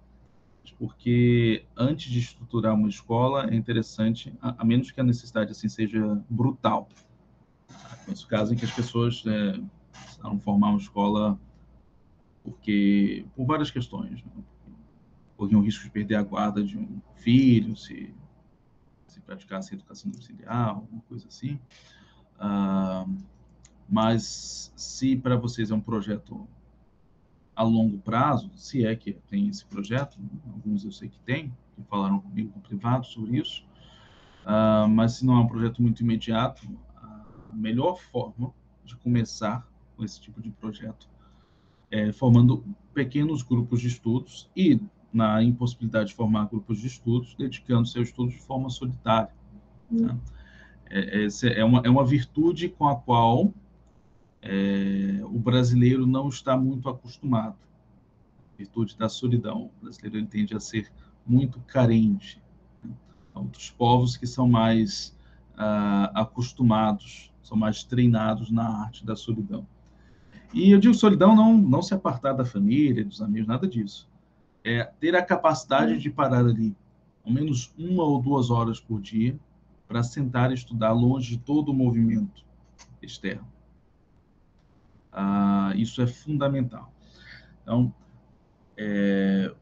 porque 0.78 1.64
antes 1.76 2.10
de 2.10 2.18
estruturar 2.18 2.74
uma 2.74 2.88
escola 2.88 3.48
é 3.50 3.54
interessante, 3.54 4.34
a, 4.42 4.62
a 4.62 4.64
menos 4.64 4.90
que 4.90 5.00
a 5.00 5.04
necessidade 5.04 5.52
assim 5.52 5.68
seja 5.68 6.20
brutal. 6.28 6.88
Nesse 8.08 8.26
caso 8.26 8.52
em 8.52 8.56
que 8.56 8.64
as 8.64 8.72
pessoas 8.72 9.24
né, 9.24 9.62
precisaram 9.92 10.38
formar 10.40 10.70
uma 10.70 10.78
escola 10.78 11.38
porque 12.42 13.24
por 13.34 13.46
várias 13.46 13.70
questões, 13.70 14.22
né? 14.22 14.32
corriam 15.36 15.60
o 15.60 15.64
risco 15.64 15.84
de 15.84 15.90
perder 15.90 16.16
a 16.16 16.22
guarda 16.22 16.62
de 16.62 16.76
um 16.76 17.00
filho, 17.16 17.74
se 17.76 18.14
se 19.06 19.20
praticasse 19.20 19.74
educação 19.74 20.10
domiciliar, 20.10 20.70
alguma 20.70 21.00
coisa 21.02 21.28
assim. 21.28 21.58
Uh, 22.34 23.16
mas 23.88 24.72
se 24.76 25.16
para 25.16 25.36
vocês 25.36 25.70
é 25.70 25.74
um 25.74 25.80
projeto 25.80 26.46
a 27.54 27.62
longo 27.62 27.98
prazo, 27.98 28.50
se 28.56 28.84
é 28.84 28.96
que 28.96 29.12
tem 29.12 29.48
esse 29.48 29.64
projeto, 29.64 30.18
alguns 30.52 30.84
eu 30.84 30.90
sei 30.90 31.08
que 31.08 31.20
tem, 31.20 31.52
que 31.74 31.82
falaram 31.84 32.20
comigo 32.20 32.52
no 32.54 32.62
privado 32.62 33.06
sobre 33.06 33.38
isso, 33.38 33.64
uh, 34.44 34.88
mas 34.88 35.14
se 35.14 35.26
não 35.26 35.36
é 35.36 35.40
um 35.40 35.46
projeto 35.46 35.80
muito 35.80 36.02
imediato, 36.02 36.66
a 36.96 37.54
melhor 37.54 38.00
forma 38.00 38.52
de 38.84 38.96
começar 38.96 39.66
com 39.96 40.04
esse 40.04 40.20
tipo 40.20 40.42
de 40.42 40.50
projeto 40.50 41.08
é 41.90 42.10
formando 42.10 42.64
pequenos 42.92 43.42
grupos 43.42 43.80
de 43.80 43.86
estudos 43.86 44.50
e, 44.56 44.80
na 45.12 45.40
impossibilidade 45.42 46.08
de 46.08 46.14
formar 46.16 46.48
grupos 46.48 46.80
de 46.80 46.88
estudos, 46.88 47.36
dedicando 47.36 47.86
seu 47.86 48.02
estudo 48.02 48.30
de 48.30 48.40
forma 48.40 48.68
solitária. 48.68 49.32
Né? 49.88 50.12
Hum. 50.12 50.18
É, 50.90 51.24
é, 51.24 51.60
é, 51.60 51.64
uma, 51.64 51.82
é 51.84 51.88
uma 51.88 52.04
virtude 52.04 52.68
com 52.68 52.88
a 52.88 52.96
qual 52.96 53.52
é, 54.46 55.24
o 55.24 55.38
brasileiro 55.38 56.06
não 56.06 56.28
está 56.28 56.54
muito 56.54 56.86
acostumado. 56.90 57.56
virtude 58.58 58.96
da 58.96 59.08
solidão. 59.08 59.70
O 59.80 59.84
brasileiro 59.84 60.18
ele 60.18 60.26
tende 60.26 60.54
a 60.54 60.60
ser 60.60 60.92
muito 61.26 61.58
carente. 61.60 62.42
Né? 62.84 62.92
Outros 63.34 63.70
povos 63.70 64.18
que 64.18 64.26
são 64.26 64.46
mais 64.46 65.16
ah, 65.56 66.12
acostumados, 66.14 67.32
são 67.42 67.56
mais 67.56 67.84
treinados 67.84 68.50
na 68.50 68.82
arte 68.82 69.04
da 69.04 69.16
solidão. 69.16 69.66
E 70.52 70.70
eu 70.70 70.78
digo 70.78 70.94
solidão 70.94 71.34
não, 71.34 71.56
não 71.56 71.80
se 71.80 71.94
apartar 71.94 72.34
da 72.34 72.44
família, 72.44 73.02
dos 73.02 73.22
amigos, 73.22 73.48
nada 73.48 73.66
disso. 73.66 74.08
É 74.62 74.84
ter 74.84 75.16
a 75.16 75.22
capacidade 75.22 75.98
de 75.98 76.10
parar 76.10 76.44
ali, 76.44 76.76
ao 77.24 77.32
menos 77.32 77.72
uma 77.78 78.04
ou 78.04 78.20
duas 78.20 78.50
horas 78.50 78.78
por 78.78 79.00
dia, 79.00 79.38
para 79.88 80.02
sentar 80.02 80.50
e 80.50 80.54
estudar 80.54 80.92
longe 80.92 81.30
de 81.30 81.38
todo 81.38 81.70
o 81.70 81.74
movimento 81.74 82.44
externo. 83.00 83.53
Ah, 85.14 85.72
isso 85.76 86.02
é 86.02 86.06
fundamental. 86.06 86.92
Então, 87.62 87.94
é, 88.76 89.54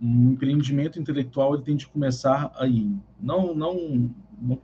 um 0.00 0.32
empreendimento 0.32 0.98
intelectual 0.98 1.54
ele 1.54 1.64
tem 1.64 1.76
de 1.76 1.86
começar 1.86 2.50
aí. 2.56 2.90
Não, 3.20 3.54
não, 3.54 4.14
não, 4.40 4.58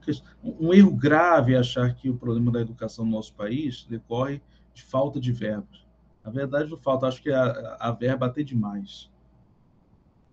um 0.59 0.73
erro 0.73 0.93
grave 0.93 1.55
é 1.55 1.59
achar 1.59 1.95
que 1.95 2.09
o 2.09 2.17
problema 2.17 2.51
da 2.51 2.61
educação 2.61 3.05
no 3.05 3.11
nosso 3.11 3.35
país 3.35 3.85
decorre 3.89 4.41
de 4.73 4.83
falta 4.83 5.21
de 5.21 5.31
verbos. 5.33 5.87
Na 6.25 6.31
verdade, 6.31 6.71
não 6.71 6.79
falta. 6.79 7.07
Acho 7.07 7.23
que 7.23 7.31
a, 7.31 7.77
a 7.79 7.91
verba 7.91 8.27
até 8.27 8.43
demais. 8.43 9.11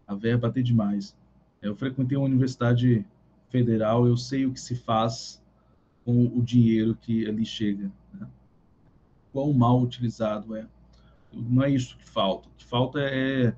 A 0.08 0.16
verba 0.16 0.48
até 0.48 0.62
demais. 0.62 1.16
Eu 1.62 1.76
frequentei 1.76 2.18
uma 2.18 2.26
universidade 2.26 3.06
federal, 3.50 4.08
eu 4.08 4.16
sei 4.16 4.46
o 4.46 4.54
que 4.54 4.60
se 4.60 4.76
faz 4.76 5.44
com 6.06 6.26
o 6.26 6.42
dinheiro 6.42 6.96
que 6.96 7.28
ali 7.28 7.46
chega. 7.46 7.92
Quão 9.32 9.54
mal 9.54 9.82
utilizado 9.82 10.56
é. 10.56 10.66
Não 11.32 11.64
é 11.64 11.70
isso 11.70 11.98
que 11.98 12.08
falta. 12.08 12.50
O 12.50 12.52
que 12.58 12.66
falta 12.66 13.00
é, 13.00 13.56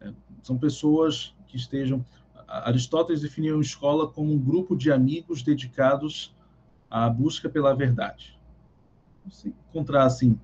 é 0.00 0.12
são 0.42 0.56
pessoas 0.58 1.34
que 1.46 1.56
estejam. 1.56 2.04
Aristóteles 2.46 3.20
definiu 3.20 3.58
a 3.58 3.60
escola 3.60 4.08
como 4.08 4.32
um 4.32 4.38
grupo 4.38 4.74
de 4.74 4.90
amigos 4.90 5.42
dedicados 5.42 6.34
à 6.90 7.08
busca 7.10 7.48
pela 7.48 7.74
verdade. 7.74 8.38
Se 9.30 9.48
encontrar 9.48 10.04
assim 10.04 10.40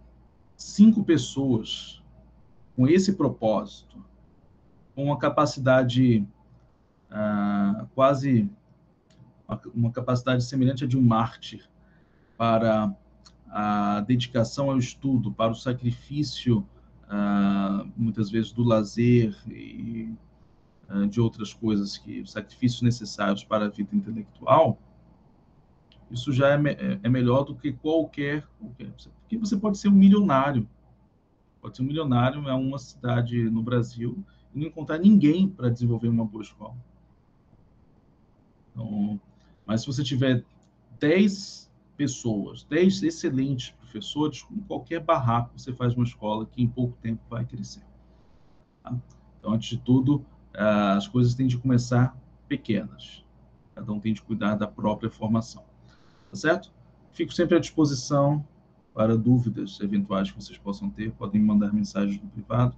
cinco 0.56 1.02
pessoas 1.02 2.02
com 2.76 2.86
esse 2.86 3.14
propósito, 3.14 4.04
com 4.94 5.04
uma 5.04 5.18
capacidade 5.18 6.26
ah, 7.10 7.86
quase 7.94 8.50
uma 9.74 9.90
capacidade 9.90 10.42
semelhante 10.42 10.84
a 10.84 10.86
de 10.86 10.98
um 10.98 11.02
mártir 11.02 11.68
para 12.36 12.94
a 13.56 14.00
dedicação 14.00 14.68
ao 14.68 14.78
estudo, 14.78 15.30
para 15.30 15.52
o 15.52 15.54
sacrifício, 15.54 16.66
uh, 17.04 17.88
muitas 17.96 18.28
vezes, 18.28 18.50
do 18.50 18.64
lazer 18.64 19.32
e 19.48 20.12
uh, 20.90 21.06
de 21.06 21.20
outras 21.20 21.54
coisas, 21.54 21.96
que 21.96 22.26
sacrifícios 22.26 22.82
necessários 22.82 23.44
para 23.44 23.66
a 23.66 23.68
vida 23.68 23.94
intelectual, 23.94 24.76
isso 26.10 26.32
já 26.32 26.48
é, 26.48 26.58
me 26.58 26.70
é, 26.70 26.98
é 27.00 27.08
melhor 27.08 27.44
do 27.44 27.54
que 27.54 27.72
qualquer, 27.72 28.44
qualquer. 28.58 28.90
Porque 29.20 29.38
você 29.38 29.56
pode 29.56 29.78
ser 29.78 29.86
um 29.86 29.92
milionário. 29.92 30.68
Pode 31.62 31.76
ser 31.76 31.84
um 31.84 31.86
milionário 31.86 32.42
em 32.42 32.50
uma 32.50 32.78
cidade 32.78 33.48
no 33.50 33.62
Brasil 33.62 34.18
e 34.52 34.58
não 34.58 34.66
encontrar 34.66 34.98
ninguém 34.98 35.48
para 35.48 35.70
desenvolver 35.70 36.08
uma 36.08 36.24
boa 36.24 36.42
escola. 36.42 36.74
Então, 38.72 39.20
mas 39.64 39.82
se 39.82 39.86
você 39.86 40.02
tiver 40.02 40.44
10 40.98 41.72
pessoas, 41.96 42.64
10 42.64 43.02
excelentes 43.04 43.70
professores, 43.70 44.42
com 44.42 44.60
qualquer 44.62 45.00
barraco 45.00 45.58
você 45.58 45.72
faz 45.72 45.94
uma 45.94 46.04
escola 46.04 46.46
que 46.46 46.62
em 46.62 46.68
pouco 46.68 46.96
tempo 47.00 47.22
vai 47.28 47.44
crescer. 47.44 47.82
Tá? 48.82 48.96
Então, 49.38 49.52
antes 49.52 49.68
de 49.68 49.78
tudo, 49.78 50.24
ah, 50.54 50.96
as 50.96 51.06
coisas 51.06 51.34
têm 51.34 51.46
de 51.46 51.58
começar 51.58 52.16
pequenas. 52.48 53.24
Cada 53.74 53.92
um 53.92 54.00
tem 54.00 54.12
de 54.12 54.22
cuidar 54.22 54.54
da 54.54 54.66
própria 54.66 55.10
formação. 55.10 55.64
Tá 56.30 56.36
certo? 56.36 56.72
Fico 57.12 57.32
sempre 57.32 57.56
à 57.56 57.60
disposição 57.60 58.44
para 58.92 59.16
dúvidas 59.16 59.80
eventuais 59.80 60.30
que 60.30 60.40
vocês 60.40 60.58
possam 60.58 60.88
ter. 60.90 61.12
Podem 61.12 61.40
mandar 61.40 61.72
mensagens 61.72 62.20
no 62.22 62.28
privado. 62.28 62.76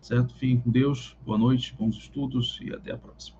Certo? 0.00 0.34
Fiquem 0.34 0.60
com 0.60 0.70
Deus. 0.70 1.16
Boa 1.24 1.38
noite, 1.38 1.74
bons 1.78 1.96
estudos 1.96 2.58
e 2.60 2.72
até 2.72 2.92
a 2.92 2.98
próxima. 2.98 3.38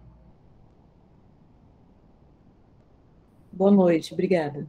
Boa 3.52 3.70
noite, 3.70 4.14
obrigada. 4.14 4.66